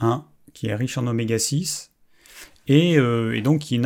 hein, 0.00 0.24
qui 0.52 0.66
est 0.66 0.74
riche 0.74 0.98
en 0.98 1.06
oméga 1.06 1.38
6, 1.38 1.92
euh, 2.70 3.32
et, 3.32 3.42
donc 3.42 3.60
qui, 3.60 3.80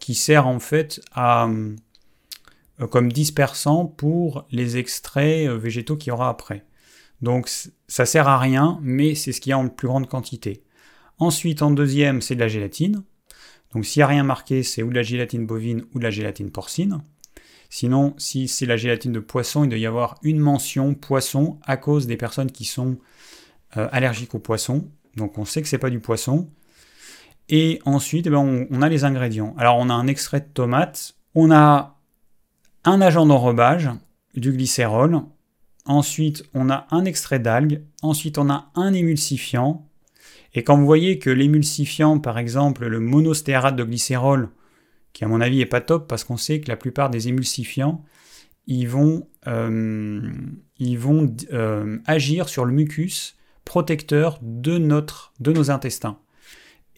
qui 0.00 0.14
sert 0.14 0.46
en 0.46 0.58
fait 0.58 1.00
à, 1.14 1.48
comme 2.90 3.10
dispersant 3.10 3.86
pour 3.86 4.46
les 4.50 4.76
extraits 4.76 5.48
végétaux 5.48 5.96
qu'il 5.96 6.08
y 6.08 6.12
aura 6.12 6.28
après. 6.28 6.64
Donc 7.22 7.48
ça 7.88 8.06
sert 8.06 8.28
à 8.28 8.38
rien, 8.38 8.78
mais 8.82 9.14
c'est 9.14 9.32
ce 9.32 9.40
qu'il 9.40 9.50
y 9.50 9.52
a 9.52 9.58
en 9.58 9.68
plus 9.68 9.88
grande 9.88 10.08
quantité. 10.08 10.62
Ensuite, 11.18 11.62
en 11.62 11.70
deuxième, 11.70 12.20
c'est 12.20 12.34
de 12.34 12.40
la 12.40 12.48
gélatine. 12.48 13.02
Donc 13.72 13.86
s'il 13.86 14.00
n'y 14.00 14.04
a 14.04 14.08
rien 14.08 14.22
marqué, 14.22 14.62
c'est 14.62 14.82
ou 14.82 14.90
de 14.90 14.94
la 14.94 15.02
gélatine 15.02 15.46
bovine 15.46 15.84
ou 15.94 15.98
de 15.98 16.04
la 16.04 16.10
gélatine 16.10 16.50
porcine. 16.50 17.02
Sinon, 17.68 18.14
si 18.16 18.48
c'est 18.48 18.66
la 18.66 18.76
gélatine 18.76 19.12
de 19.12 19.20
poisson, 19.20 19.64
il 19.64 19.68
doit 19.68 19.78
y 19.78 19.86
avoir 19.86 20.18
une 20.22 20.38
mention 20.38 20.94
poisson 20.94 21.58
à 21.64 21.76
cause 21.76 22.06
des 22.06 22.16
personnes 22.16 22.52
qui 22.52 22.64
sont 22.64 22.98
euh, 23.76 23.88
allergiques 23.92 24.34
au 24.34 24.38
poisson. 24.38 24.88
Donc 25.16 25.38
on 25.38 25.44
sait 25.44 25.62
que 25.62 25.68
c'est 25.68 25.78
pas 25.78 25.90
du 25.90 26.00
poisson. 26.00 26.48
Et 27.48 27.80
ensuite, 27.84 28.26
eh 28.26 28.30
ben, 28.30 28.38
on, 28.38 28.66
on, 28.70 28.82
a 28.82 28.88
les 28.88 29.04
ingrédients. 29.04 29.54
Alors 29.58 29.76
on 29.78 29.88
a 29.88 29.94
un 29.94 30.06
extrait 30.06 30.40
de 30.40 30.48
tomate, 30.52 31.16
on 31.34 31.50
a 31.50 31.95
un 32.86 33.00
agent 33.00 33.26
d'enrobage, 33.26 33.90
du 34.34 34.52
glycérol, 34.52 35.22
Ensuite, 35.86 36.44
on 36.52 36.68
a 36.68 36.86
un 36.90 37.04
extrait 37.04 37.38
d'algue. 37.38 37.82
Ensuite, 38.02 38.38
on 38.38 38.50
a 38.50 38.70
un 38.74 38.92
émulsifiant. 38.92 39.88
Et 40.52 40.64
quand 40.64 40.76
vous 40.76 40.84
voyez 40.84 41.18
que 41.18 41.30
l'émulsifiant, 41.30 42.18
par 42.18 42.38
exemple, 42.38 42.86
le 42.86 42.98
monostéarate 42.98 43.76
de 43.76 43.84
glycérol, 43.84 44.50
qui 45.12 45.24
à 45.24 45.28
mon 45.28 45.40
avis 45.40 45.60
est 45.60 45.66
pas 45.66 45.80
top 45.80 46.08
parce 46.08 46.24
qu'on 46.24 46.36
sait 46.36 46.60
que 46.60 46.68
la 46.68 46.76
plupart 46.76 47.08
des 47.08 47.28
émulsifiants, 47.28 48.04
ils 48.66 48.88
vont, 48.88 49.28
euh, 49.46 50.28
ils 50.78 50.98
vont 50.98 51.32
euh, 51.52 51.98
agir 52.04 52.48
sur 52.48 52.64
le 52.64 52.72
mucus 52.72 53.36
protecteur 53.64 54.38
de, 54.42 54.78
notre, 54.78 55.32
de 55.38 55.52
nos 55.52 55.70
intestins. 55.70 56.18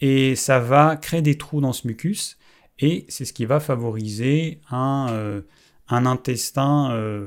Et 0.01 0.35
ça 0.35 0.61
va 0.61 0.97
créer 0.97 1.23
des 1.23 1.37
trous 1.37 1.61
dans 1.61 1.73
ce 1.73 1.87
mucus, 1.87 2.39
et 2.79 3.05
c'est 3.09 3.25
ce 3.25 3.33
qui 3.33 3.45
va 3.45 3.59
favoriser 3.59 4.61
un, 4.71 5.09
euh, 5.11 5.43
un 5.89 6.07
intestin 6.07 6.91
euh, 6.93 7.27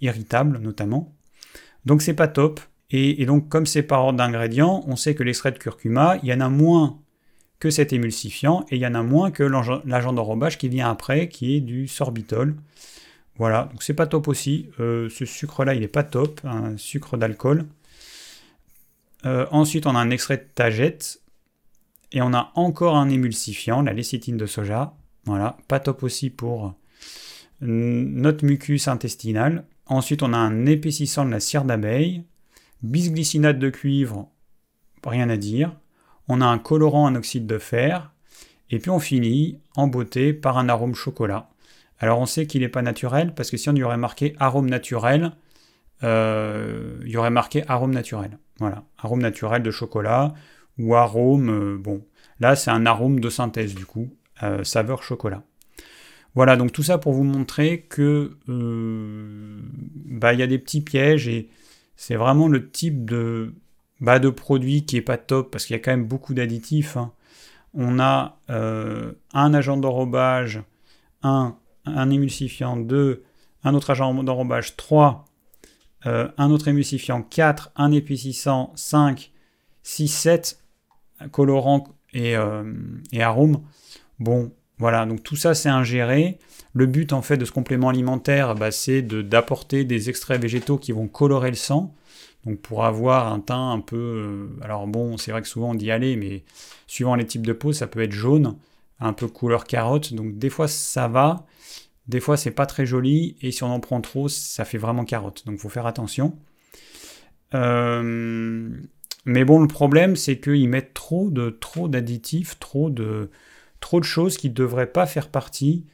irritable 0.00 0.58
notamment. 0.58 1.14
Donc 1.86 2.02
c'est 2.02 2.14
pas 2.14 2.28
top. 2.28 2.60
Et, 2.90 3.24
donc 3.24 3.48
comme 3.48 3.66
c'est 3.66 3.82
par 3.82 4.04
ordre 4.04 4.18
d'ingrédients, 4.18 4.82
on 4.86 4.96
sait 4.96 5.14
que 5.14 5.22
l'extrait 5.22 5.52
de 5.52 5.58
curcuma, 5.58 6.18
il 6.22 6.28
y 6.28 6.34
en 6.34 6.40
a 6.40 6.48
moins 6.48 6.98
que 7.60 7.70
cet 7.70 7.92
émulsifiant 7.92 8.64
et 8.70 8.76
il 8.76 8.82
y 8.82 8.86
en 8.86 8.94
a 8.94 9.02
moins 9.02 9.30
que 9.30 9.44
l'agent 9.44 10.12
d'enrobage 10.12 10.58
qui 10.58 10.68
vient 10.68 10.90
après, 10.90 11.28
qui 11.28 11.56
est 11.56 11.60
du 11.60 11.86
sorbitol. 11.86 12.56
Voilà, 13.36 13.68
donc 13.70 13.82
c'est 13.82 13.94
pas 13.94 14.06
top 14.06 14.28
aussi. 14.28 14.70
Euh, 14.80 15.08
ce 15.08 15.24
sucre-là, 15.24 15.74
il 15.74 15.82
est 15.82 15.88
pas 15.88 16.02
top, 16.02 16.40
un 16.44 16.76
sucre 16.76 17.16
d'alcool. 17.16 17.66
Euh, 19.24 19.46
ensuite, 19.50 19.86
on 19.86 19.94
a 19.94 19.98
un 19.98 20.10
extrait 20.10 20.38
de 20.38 20.46
tagette 20.54 21.22
et 22.12 22.22
on 22.22 22.34
a 22.34 22.50
encore 22.54 22.96
un 22.96 23.08
émulsifiant, 23.08 23.82
la 23.82 23.92
lécithine 23.92 24.36
de 24.36 24.46
soja. 24.46 24.94
Voilà, 25.26 25.56
pas 25.68 25.80
top 25.80 26.02
aussi 26.02 26.30
pour 26.30 26.74
notre 27.60 28.44
mucus 28.44 28.88
intestinal. 28.88 29.64
Ensuite, 29.86 30.22
on 30.22 30.32
a 30.32 30.38
un 30.38 30.66
épaississant 30.66 31.24
de 31.24 31.30
la 31.30 31.40
cire 31.40 31.64
d'abeille, 31.64 32.24
bisglycinate 32.82 33.58
de 33.58 33.70
cuivre, 33.70 34.30
rien 35.04 35.28
à 35.28 35.36
dire. 35.36 35.76
On 36.28 36.40
a 36.40 36.46
un 36.46 36.58
colorant 36.58 37.04
en 37.04 37.14
oxyde 37.14 37.46
de 37.46 37.58
fer. 37.58 38.12
Et 38.70 38.78
puis 38.78 38.90
on 38.90 39.00
finit 39.00 39.58
en 39.74 39.88
beauté 39.88 40.32
par 40.32 40.56
un 40.56 40.68
arôme 40.68 40.94
chocolat. 40.94 41.50
Alors 41.98 42.20
on 42.20 42.26
sait 42.26 42.46
qu'il 42.46 42.62
n'est 42.62 42.68
pas 42.68 42.82
naturel 42.82 43.34
parce 43.34 43.50
que 43.50 43.56
si 43.56 43.68
on 43.68 43.74
y 43.74 43.82
aurait 43.82 43.96
marqué 43.96 44.34
arôme 44.38 44.70
naturel, 44.70 45.32
euh, 46.02 46.98
il 47.04 47.10
y 47.10 47.16
aurait 47.16 47.30
marqué 47.30 47.64
arôme 47.68 47.92
naturel. 47.92 48.38
Voilà, 48.58 48.84
arôme 48.98 49.20
naturel 49.20 49.62
de 49.62 49.70
chocolat 49.70 50.34
ou 50.78 50.94
arôme, 50.94 51.50
euh, 51.50 51.78
bon, 51.78 52.06
là 52.38 52.56
c'est 52.56 52.70
un 52.70 52.86
arôme 52.86 53.20
de 53.20 53.28
synthèse 53.28 53.74
du 53.74 53.84
coup, 53.84 54.08
euh, 54.42 54.64
saveur 54.64 55.02
chocolat. 55.02 55.42
Voilà, 56.34 56.56
donc 56.56 56.70
tout 56.72 56.84
ça 56.84 56.98
pour 56.98 57.12
vous 57.12 57.24
montrer 57.24 57.80
que 57.88 58.36
euh, 58.48 59.60
bah, 60.04 60.32
il 60.32 60.38
y 60.38 60.42
a 60.42 60.46
des 60.46 60.58
petits 60.58 60.80
pièges 60.80 61.26
et 61.26 61.48
c'est 61.96 62.14
vraiment 62.14 62.46
le 62.46 62.70
type 62.70 63.04
de, 63.04 63.52
bah, 64.00 64.20
de 64.20 64.30
produit 64.30 64.84
qui 64.84 64.96
est 64.96 65.02
pas 65.02 65.18
top 65.18 65.50
parce 65.50 65.66
qu'il 65.66 65.74
y 65.74 65.78
a 65.78 65.82
quand 65.82 65.90
même 65.90 66.06
beaucoup 66.06 66.32
d'additifs. 66.32 66.96
Hein. 66.96 67.12
On 67.74 67.98
a 67.98 68.38
euh, 68.48 69.12
un 69.32 69.54
agent 69.54 69.76
d'enrobage, 69.76 70.62
un, 71.22 71.56
un 71.84 72.10
émulsifiant, 72.10 72.76
deux, 72.76 73.24
un 73.64 73.74
autre 73.74 73.90
agent 73.90 74.22
d'enrobage, 74.22 74.76
trois, 74.76 75.24
euh, 76.06 76.28
un 76.38 76.50
autre 76.52 76.68
émulsifiant, 76.68 77.22
quatre, 77.22 77.72
un 77.74 77.90
épaississant, 77.90 78.72
cinq, 78.76 79.32
six, 79.82 80.08
sept, 80.08 80.62
colorant 81.32 81.88
et, 82.12 82.34
et 83.12 83.22
arômes. 83.22 83.62
Bon, 84.18 84.52
voilà, 84.80 85.06
donc 85.06 85.22
tout 85.22 85.36
ça 85.36 85.54
c'est 85.54 85.68
ingéré. 85.68 86.38
Le 86.72 86.86
but 86.86 87.12
en 87.12 87.22
fait 87.22 87.36
de 87.36 87.44
ce 87.44 87.52
complément 87.52 87.88
alimentaire, 87.90 88.54
bah, 88.56 88.72
c'est 88.72 89.02
d'apporter 89.02 89.84
des 89.84 90.08
extraits 90.08 90.40
végétaux 90.40 90.78
qui 90.78 90.92
vont 90.92 91.06
colorer 91.06 91.50
le 91.50 91.56
sang. 91.56 91.94
Donc 92.44 92.60
pour 92.60 92.84
avoir 92.84 93.32
un 93.32 93.40
teint 93.40 93.72
un 93.72 93.80
peu... 93.80 93.96
Euh, 93.96 94.46
alors 94.64 94.86
bon, 94.86 95.18
c'est 95.18 95.30
vrai 95.30 95.42
que 95.42 95.48
souvent 95.48 95.70
on 95.70 95.74
dit 95.74 95.90
aller, 95.90 96.16
mais 96.16 96.42
suivant 96.86 97.14
les 97.14 97.26
types 97.26 97.46
de 97.46 97.52
peau, 97.52 97.72
ça 97.72 97.86
peut 97.86 98.00
être 98.00 98.12
jaune. 98.12 98.56
un 99.00 99.12
peu 99.12 99.26
couleur 99.28 99.64
carotte. 99.64 100.14
Donc 100.14 100.38
des 100.38 100.50
fois 100.50 100.68
ça 100.68 101.08
va, 101.08 101.46
des 102.06 102.20
fois 102.20 102.36
c'est 102.36 102.50
pas 102.50 102.66
très 102.66 102.86
joli, 102.86 103.36
et 103.42 103.50
si 103.50 103.64
on 103.64 103.72
en 103.72 103.80
prend 103.80 104.00
trop, 104.00 104.28
ça 104.28 104.64
fait 104.64 104.78
vraiment 104.78 105.04
carotte. 105.04 105.44
Donc 105.46 105.56
il 105.56 105.60
faut 105.60 105.68
faire 105.68 105.86
attention. 105.86 106.36
Euh, 107.54 108.68
mais 109.24 109.44
bon, 109.44 109.60
le 109.60 109.68
problème, 109.68 110.16
c'est 110.16 110.38
qu'ils 110.38 110.68
mettent 110.68 110.94
trop 110.94 111.30
de 111.30 111.50
trop 111.50 111.88
d'additifs, 111.88 112.58
trop 112.58 112.90
de 112.90 113.30
trop 113.80 113.98
de 113.98 114.04
choses 114.04 114.36
qui 114.36 114.48
ne 114.50 114.54
devraient 114.54 114.92
pas 114.92 115.06
faire 115.06 115.28
partie 115.28 115.86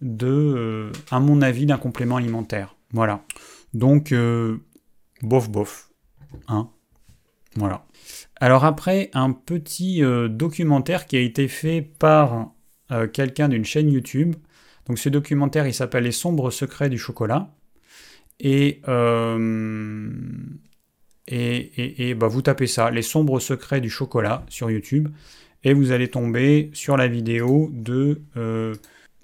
de, 0.00 0.26
euh, 0.28 0.92
à 1.10 1.20
mon 1.20 1.42
avis, 1.42 1.66
d'un 1.66 1.78
complément 1.78 2.16
alimentaire. 2.16 2.76
Voilà. 2.92 3.24
Donc, 3.72 4.12
euh, 4.12 4.58
bof, 5.22 5.50
bof. 5.50 5.90
Hein 6.48 6.70
voilà. 7.56 7.86
Alors 8.40 8.64
après, 8.64 9.10
un 9.14 9.32
petit 9.32 10.02
euh, 10.02 10.28
documentaire 10.28 11.06
qui 11.06 11.16
a 11.16 11.20
été 11.20 11.48
fait 11.48 11.82
par 11.82 12.50
quelqu'un 13.12 13.48
d'une 13.48 13.64
chaîne 13.64 13.90
YouTube. 13.90 14.36
Donc 14.86 14.98
ce 15.00 15.08
documentaire, 15.08 15.66
il 15.66 15.74
s'appelle 15.74 16.04
Les 16.04 16.12
sombres 16.12 16.52
secrets 16.52 16.90
du 16.90 16.98
chocolat. 16.98 17.50
Et, 18.38 18.82
et, 21.26 22.08
et, 22.08 22.14
bah, 22.14 22.28
vous 22.28 22.42
tapez 22.42 22.68
ça, 22.68 22.92
Les 22.92 23.02
sombres 23.02 23.40
secrets 23.40 23.80
du 23.80 23.90
chocolat 23.90 24.44
sur 24.48 24.70
YouTube. 24.70 25.08
Et 25.64 25.72
vous 25.72 25.92
allez 25.92 26.08
tomber 26.08 26.70
sur 26.72 26.96
la 26.96 27.08
vidéo 27.08 27.70
de 27.72 28.20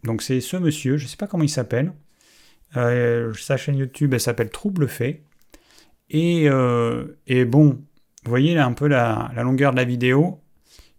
donc 0.05 0.23
c'est 0.23 0.41
ce 0.41 0.57
monsieur, 0.57 0.97
je 0.97 1.05
ne 1.05 1.09
sais 1.09 1.17
pas 1.17 1.27
comment 1.27 1.45
il 1.45 1.51
s'appelle. 1.51 1.93
Euh, 2.77 3.33
sa 3.35 3.57
chaîne 3.57 3.77
YouTube, 3.77 4.15
elle 4.15 4.21
s'appelle 4.21 4.51
Trouble 4.51 4.89
Fait. 4.89 5.23
Et, 6.09 6.49
euh, 6.49 7.07
bon, 7.47 7.81
vous 8.25 8.31
voyez 8.31 8.55
là 8.55 8.67
un 8.67 8.73
peu 8.73 8.87
la, 8.87 9.33
longueur 9.37 9.73
de 9.73 9.77
la 9.77 9.85
vidéo, 9.85 10.41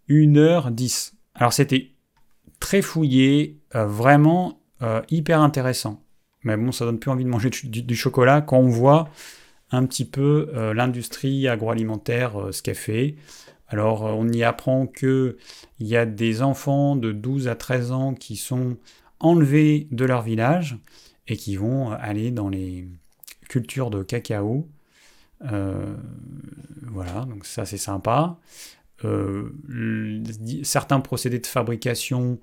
1h10. 0.10 1.14
Alors 1.36 1.54
c'était 1.54 1.92
très 2.60 2.82
fouillé, 2.82 3.60
euh, 3.76 3.86
vraiment 3.86 4.60
hyper 5.10 5.42
intéressant. 5.42 6.04
Mais 6.44 6.58
bon, 6.58 6.72
ça 6.72 6.86
donne 6.86 6.98
plus 6.98 7.12
envie 7.12 7.24
de 7.24 7.30
manger 7.30 7.52
du, 7.52 7.96
chocolat 7.96 8.42
quand 8.42 8.58
on 8.58 8.68
voit 8.68 9.10
un 9.70 9.86
petit 9.86 10.06
peu 10.06 10.50
l'industrie 10.74 11.48
agroalimentaire, 11.48 12.48
ce 12.52 12.64
qu'elle 12.64 12.74
fait. 12.74 13.16
Alors 13.72 14.04
on 14.04 14.28
y 14.28 14.44
apprend 14.44 14.86
qu'il 14.86 15.36
y 15.80 15.96
a 15.96 16.06
des 16.06 16.42
enfants 16.42 16.98
de 16.98 17.14
12 17.14 17.48
à 17.48 17.56
13 17.56 17.92
ans 17.94 18.14
qui 18.14 18.36
sont 18.36 18.78
enlevés 19.22 19.88
de 19.92 20.04
leur 20.04 20.22
village 20.22 20.78
et 21.28 21.38
qui 21.38 21.56
vont 21.56 21.92
aller 21.92 22.32
dans 22.32 22.50
les 22.50 22.88
cultures 23.48 23.90
de 23.90 24.04
cacao. 24.04 24.68
Euh, 25.52 25.96
voilà, 26.84 27.26
donc 27.26 27.46
ça 27.46 27.66
c'est 27.66 27.78
sympa. 27.78 28.38
Euh, 29.06 29.52
certains 30.64 31.00
procédés 31.00 31.40
de 31.40 31.48
fabrication 31.48 32.40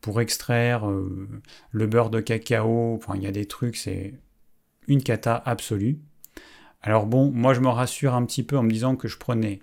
pour 0.00 0.20
extraire 0.20 0.88
euh, 0.88 1.28
le 1.72 1.86
beurre 1.86 2.10
de 2.10 2.20
cacao, 2.20 2.94
enfin, 2.94 3.14
il 3.16 3.22
y 3.22 3.26
a 3.26 3.32
des 3.32 3.46
trucs, 3.46 3.76
c'est 3.76 4.14
une 4.86 5.02
cata 5.02 5.42
absolue. 5.46 5.98
Alors 6.82 7.06
bon, 7.06 7.30
moi 7.32 7.54
je 7.54 7.60
me 7.60 7.68
rassure 7.68 8.14
un 8.14 8.24
petit 8.26 8.42
peu 8.42 8.56
en 8.58 8.62
me 8.62 8.70
disant 8.70 8.94
que 8.94 9.08
je 9.08 9.16
prenais 9.16 9.60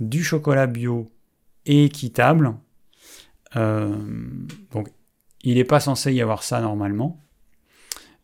du 0.00 0.22
chocolat 0.22 0.66
bio 0.66 1.10
et 1.66 1.84
équitable. 1.84 2.54
Euh, 3.56 3.94
donc, 4.72 4.88
il 5.42 5.56
n'est 5.56 5.64
pas 5.64 5.80
censé 5.80 6.12
y 6.12 6.20
avoir 6.20 6.42
ça 6.42 6.60
normalement. 6.60 7.20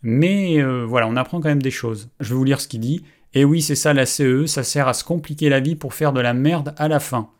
Mais 0.03 0.63
euh, 0.63 0.85
voilà, 0.85 1.07
on 1.07 1.17
apprend 1.17 1.41
quand 1.41 1.49
même 1.49 1.63
des 1.63 1.71
choses. 1.71 2.11
Je 2.21 2.31
vais 2.31 2.35
vous 2.35 2.45
lire 2.45 2.61
ce 2.61 2.69
qu'il 2.69 2.81
dit. 2.81 3.05
Et 3.35 3.45
oui, 3.45 3.63
c'est 3.63 3.77
ça 3.77 3.93
la 3.93 4.07
CE, 4.07 4.47
ça 4.47 4.65
sert 4.65 4.89
à 4.89 4.95
se 4.95 5.05
compliquer 5.05 5.49
la 5.49 5.61
vie 5.61 5.77
pour 5.77 5.95
faire 5.95 6.13
de 6.13 6.21
la 6.21 6.35
merde 6.35 6.75
à 6.79 6.89
la 6.89 6.99
fin. 6.99 7.31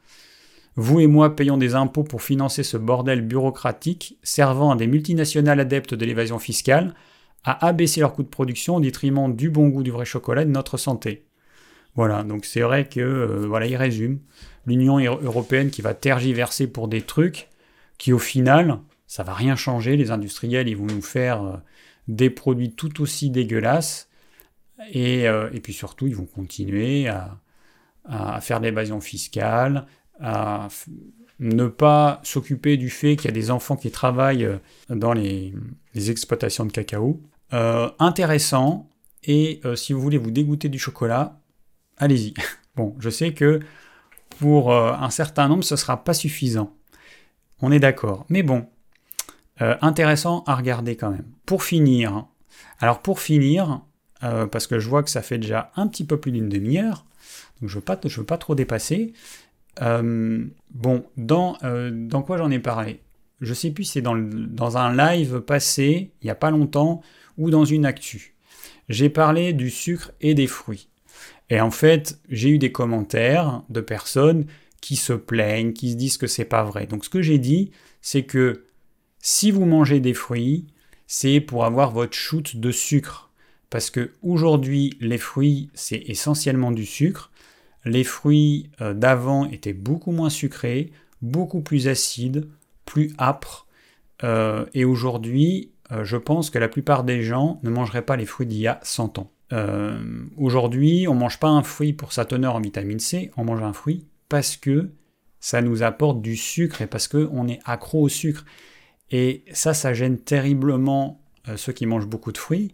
Vous 0.77 1.01
et 1.01 1.09
moi 1.09 1.35
payons 1.35 1.57
des 1.57 1.75
impôts 1.75 2.05
pour 2.05 2.23
financer 2.23 2.63
ce 2.63 2.77
bordel 2.77 3.23
bureaucratique 3.23 4.19
servant 4.23 4.71
à 4.71 4.77
des 4.77 4.87
multinationales 4.87 5.59
adeptes 5.59 5.95
de 5.95 6.07
l'évasion 6.07 6.39
fiscale 6.39 6.95
à 7.43 7.67
abaisser 7.67 8.01
leurs 8.01 8.13
coûts 8.13 8.23
de 8.23 8.29
production 8.29 8.77
au 8.77 8.81
détriment 8.81 9.35
du 9.35 9.51
bon 9.51 9.69
goût 9.69 9.83
du 9.83 9.91
vrai 9.91 10.05
chocolat 10.05 10.43
et 10.43 10.47
de 10.47 10.51
notre 10.51 10.77
santé. 10.77 11.25
Voilà, 11.95 12.23
donc 12.23 12.45
c'est 12.45 12.61
vrai 12.61 12.89
que, 12.89 13.01
euh, 13.01 13.47
voilà, 13.47 13.67
il 13.67 13.77
résume. 13.77 14.21
L'Union 14.67 14.99
européenne 14.99 15.71
qui 15.71 15.83
va 15.83 15.95
tergiverser 15.95 16.67
pour 16.67 16.89
des 16.89 17.03
trucs 17.03 17.49
qui, 17.99 18.13
au 18.13 18.19
final, 18.19 18.79
ça 19.07 19.23
va 19.23 19.35
rien 19.35 19.57
changer. 19.57 19.97
Les 19.97 20.11
industriels, 20.11 20.69
ils 20.69 20.77
vont 20.77 20.87
nous 20.87 21.03
faire 21.03 21.43
euh, 21.43 21.57
des 22.09 22.31
produits 22.31 22.73
tout 22.73 23.01
aussi 23.03 23.31
dégueulasses. 23.31 24.09
Et, 24.93 25.29
euh, 25.29 25.51
et 25.53 25.61
puis 25.61 25.73
surtout, 25.73 26.07
ils 26.07 26.17
vont 26.17 26.27
continuer 26.27 27.09
à, 27.09 27.39
à 28.05 28.41
faire 28.41 28.61
de 28.61 28.67
l'évasion 28.67 29.01
fiscale, 29.01 29.87
à 30.21 30.69
ne 31.39 31.67
pas 31.67 32.21
s'occuper 32.23 32.77
du 32.77 32.91
fait 32.91 33.17
qu'il 33.17 33.27
y 33.27 33.29
a 33.29 33.35
des 33.35 33.51
enfants 33.51 33.77
qui 33.77 33.91
travaillent 33.91 34.49
dans 34.89 35.13
les, 35.13 35.55
les 35.95 36.11
exploitations 36.11 36.65
de 36.65 36.73
cacao. 36.73 37.21
intéressant. 37.99 38.89
Et 39.25 39.61
si 39.75 39.93
vous 39.93 40.01
voulez 40.01 40.19
vous 40.19 40.31
dégoûter 40.31 40.69
du 40.69 40.79
chocolat, 40.79 41.40
allez-y. 42.01 42.35
Bon, 42.77 42.95
je 43.01 43.11
sais 43.11 43.35
que 43.35 43.61
pour 44.39 44.73
euh, 44.73 44.93
un 44.93 45.11
certain 45.11 45.49
nombre, 45.49 45.65
ce 45.65 45.75
ne 45.75 45.77
sera 45.77 46.05
pas 46.05 46.15
suffisant. 46.15 46.73
On 47.61 47.73
est 47.73 47.81
d'accord. 47.81 48.25
Mais 48.29 48.43
bon, 48.43 48.67
euh, 49.61 49.77
intéressant 49.83 50.45
à 50.47 50.55
regarder 50.55 50.97
quand 50.97 51.11
même. 51.11 51.27
Pour 51.47 51.65
finir, 51.65 52.27
alors 52.79 53.03
pour 53.03 53.21
finir, 53.21 53.83
euh, 54.23 54.47
parce 54.47 54.67
que 54.67 54.79
je 54.79 54.89
vois 54.89 55.03
que 55.03 55.11
ça 55.11 55.21
fait 55.21 55.37
déjà 55.37 55.73
un 55.77 55.89
petit 55.89 56.05
peu 56.05 56.19
plus 56.19 56.31
d'une 56.33 56.49
demi-heure, 56.49 57.05
donc 57.61 57.69
je 57.69 57.77
ne 57.77 57.81
veux, 57.81 58.25
pas, 58.25 58.39
trop 58.39 58.55
dépasser. 58.55 59.13
bon, 59.81 61.05
dans, 61.17 61.59
quoi 62.25 62.39
j'en 62.39 62.51
ai 62.51 62.61
parlé? 62.61 63.03
Je 63.41 63.53
sais 63.53 63.73
plus 63.73 63.85
si 63.85 63.93
c'est 63.93 64.03
dans, 64.03 64.17
dans 64.17 64.79
un 64.79 64.95
live 64.95 65.41
passé, 65.41 66.13
il 66.23 66.27
n'y 66.27 66.31
a 66.31 66.37
pas 66.37 66.51
longtemps, 66.51 67.03
ou 67.37 67.51
dans 67.51 67.65
une 67.65 67.85
actu. 67.85 68.37
J'ai 68.89 69.11
parlé 69.11 69.53
du 69.53 69.71
sucre 69.71 70.13
et 70.21 70.35
des 70.35 70.47
fruits. 70.47 70.90
Et 71.51 71.61
en 71.61 71.71
fait, 71.71 72.19
j'ai 72.29 72.49
eu 72.49 72.59
des 72.59 72.73
commentaires 72.73 73.63
de 73.69 73.81
personnes 73.81 74.47
qui 74.81 74.97
se 74.97 75.13
plaignent, 75.13 75.73
qui 75.73 75.91
se 75.91 75.97
disent 75.97 76.17
que 76.17 76.27
c'est 76.27 76.45
pas 76.45 76.65
vrai. 76.65 76.87
Donc 76.87 77.05
ce 77.05 77.11
que 77.11 77.23
j'ai 77.23 77.39
dit, 77.39 77.73
c'est 78.01 78.23
que 78.23 78.65
si 79.19 79.51
vous 79.51 79.67
mangez 79.67 80.01
des 80.01 80.15
fruits, 80.15 80.67
c'est 81.07 81.41
pour 81.41 81.65
avoir 81.65 81.91
votre 81.91 82.15
shoot 82.15 82.57
de 82.57 82.71
sucre. 82.71 83.31
Parce 83.69 83.91
que 83.91 84.13
aujourd'hui, 84.23 84.97
les 85.01 85.19
fruits, 85.19 85.71
c'est 85.75 86.03
essentiellement 86.07 86.73
du 86.73 86.87
sucre. 86.87 87.31
Les 87.85 88.05
fruits 88.05 88.71
euh, 88.81 88.95
d'avant 88.95 89.47
étaient 89.47 89.73
beaucoup 89.73 90.13
moins 90.13 90.31
sucrés, 90.31 90.93
beaucoup 91.21 91.61
plus 91.61 91.89
acides, 91.89 92.49
plus 92.85 93.13
âpres. 93.19 93.67
Euh, 94.23 94.67
et 94.75 94.85
aujourd'hui, 94.85 95.71
euh, 95.93 96.05
je 96.05 96.17
pense 96.17 96.51
que 96.51 96.59
la 96.59 96.69
plupart 96.69 97.05
des 97.05 97.23
gens 97.23 97.61
ne 97.63 97.71
mangeraient 97.71 98.05
pas 98.05 98.17
les 98.17 98.27
fruits 98.27 98.47
d'il 98.47 98.59
y 98.59 98.69
a 98.69 98.81
100 98.83 99.19
ans. 99.19 99.31
Euh, 99.53 100.25
aujourd'hui, 100.37 101.07
on 101.09 101.15
ne 101.15 101.21
mange 101.21 101.41
pas 101.41 101.49
un 101.49 101.63
fruit 101.63 101.93
pour 101.93 102.13
sa 102.13 102.25
teneur 102.25 102.55
en 102.55 102.61
vitamine 102.61 103.01
C, 103.01 103.31
on 103.37 103.45
mange 103.45 103.63
un 103.63 103.73
fruit 103.73 104.07
parce 104.29 104.57
que 104.57 104.91
ça 105.41 105.63
nous 105.63 105.83
apporte 105.83 106.23
du 106.23 106.37
sucre 106.37 106.83
et 106.83 106.87
parce 106.87 107.09
qu'on 107.09 107.49
est 107.49 107.61
accro 107.65 108.03
au 108.03 108.09
sucre. 108.09 108.45
Et 109.11 109.45
ça, 109.53 109.75
ça 109.75 109.93
gêne 109.93 110.19
terriblement 110.19 111.21
euh, 111.49 111.57
ceux 111.57 111.73
qui 111.73 111.87
mangent 111.87 112.07
beaucoup 112.07 112.33
de 112.33 112.39
fruits, 112.39 112.73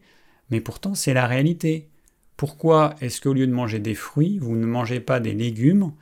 mais 0.50 0.60
pourtant 0.60 0.94
c'est 0.94 1.14
la 1.14 1.26
réalité. 1.26 1.88
Pourquoi 2.36 2.94
est-ce 3.00 3.20
qu'au 3.20 3.32
lieu 3.32 3.46
de 3.46 3.52
manger 3.52 3.78
des 3.78 3.94
fruits, 3.94 4.38
vous 4.38 4.56
ne 4.56 4.66
mangez 4.66 5.00
pas 5.00 5.20
des 5.20 5.32
légumes 5.32 5.92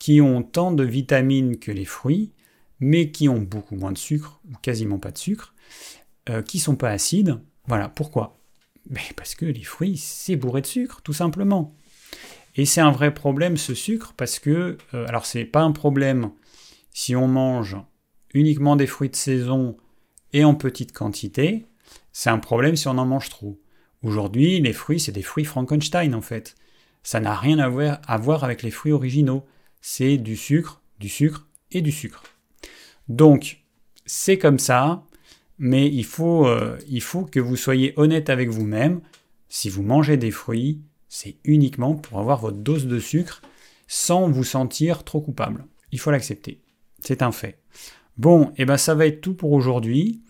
qui 0.00 0.20
ont 0.20 0.42
tant 0.42 0.72
de 0.72 0.82
vitamines 0.82 1.58
que 1.58 1.70
les 1.70 1.84
fruits, 1.84 2.32
mais 2.80 3.12
qui 3.12 3.28
ont 3.28 3.40
beaucoup 3.40 3.76
moins 3.76 3.92
de 3.92 3.98
sucre, 3.98 4.40
ou 4.50 4.56
quasiment 4.60 4.98
pas 4.98 5.12
de 5.12 5.18
sucre, 5.18 5.54
euh, 6.28 6.42
qui 6.42 6.58
sont 6.58 6.74
pas 6.74 6.90
acides? 6.90 7.38
Voilà, 7.68 7.88
pourquoi? 7.88 8.36
Mais 8.90 9.00
Parce 9.16 9.34
que 9.34 9.46
les 9.46 9.62
fruits, 9.62 9.96
c'est 9.96 10.36
bourré 10.36 10.60
de 10.60 10.66
sucre, 10.66 11.00
tout 11.02 11.12
simplement. 11.12 11.74
Et 12.56 12.66
c'est 12.66 12.80
un 12.80 12.90
vrai 12.90 13.12
problème 13.12 13.56
ce 13.56 13.74
sucre 13.74 14.14
parce 14.16 14.38
que, 14.38 14.78
euh, 14.94 15.06
alors 15.08 15.26
c'est 15.26 15.44
pas 15.44 15.62
un 15.62 15.72
problème 15.72 16.30
si 16.92 17.16
on 17.16 17.26
mange 17.26 17.76
uniquement 18.32 18.76
des 18.76 18.86
fruits 18.86 19.10
de 19.10 19.16
saison 19.16 19.76
et 20.32 20.44
en 20.44 20.54
petite 20.54 20.92
quantité, 20.92 21.66
c'est 22.12 22.30
un 22.30 22.38
problème 22.38 22.76
si 22.76 22.86
on 22.86 22.98
en 22.98 23.06
mange 23.06 23.28
trop. 23.28 23.60
Aujourd'hui, 24.02 24.60
les 24.60 24.72
fruits, 24.72 25.00
c'est 25.00 25.12
des 25.12 25.22
fruits 25.22 25.44
Frankenstein 25.44 26.14
en 26.14 26.20
fait. 26.20 26.54
Ça 27.02 27.20
n'a 27.20 27.34
rien 27.34 27.58
à 27.58 27.68
voir, 27.68 28.00
à 28.06 28.18
voir 28.18 28.44
avec 28.44 28.62
les 28.62 28.70
fruits 28.70 28.92
originaux. 28.92 29.44
C'est 29.80 30.16
du 30.16 30.36
sucre, 30.36 30.80
du 31.00 31.08
sucre 31.08 31.48
et 31.72 31.82
du 31.82 31.92
sucre. 31.92 32.22
Donc, 33.08 33.64
c'est 34.06 34.38
comme 34.38 34.58
ça 34.58 35.04
mais 35.64 35.88
il 35.88 36.04
faut, 36.04 36.46
euh, 36.46 36.76
il 36.88 37.00
faut 37.00 37.24
que 37.24 37.40
vous 37.40 37.56
soyez 37.56 37.94
honnête 37.96 38.28
avec 38.28 38.50
vous-même. 38.50 39.00
Si 39.48 39.70
vous 39.70 39.82
mangez 39.82 40.18
des 40.18 40.30
fruits, 40.30 40.82
c'est 41.08 41.38
uniquement 41.42 41.94
pour 41.94 42.20
avoir 42.20 42.38
votre 42.38 42.58
dose 42.58 42.86
de 42.86 42.98
sucre 42.98 43.40
sans 43.88 44.28
vous 44.28 44.44
sentir 44.44 45.04
trop 45.04 45.22
coupable. 45.22 45.64
Il 45.90 45.98
faut 45.98 46.10
l'accepter. 46.10 46.60
C'est 47.00 47.22
un 47.22 47.32
fait. 47.32 47.62
Bon, 48.18 48.48
et 48.48 48.52
eh 48.58 48.64
ben 48.66 48.76
ça 48.76 48.94
va 48.94 49.06
être 49.06 49.22
tout 49.22 49.32
pour 49.32 49.52
aujourd'hui. 49.52 50.20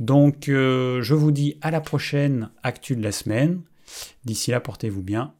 Donc 0.00 0.48
euh, 0.48 1.00
je 1.02 1.14
vous 1.14 1.30
dis 1.30 1.56
à 1.60 1.70
la 1.70 1.80
prochaine 1.80 2.50
actu 2.64 2.96
de 2.96 3.02
la 3.04 3.12
semaine. 3.12 3.62
D'ici 4.24 4.50
là, 4.50 4.58
portez-vous 4.58 5.02
bien 5.02 5.34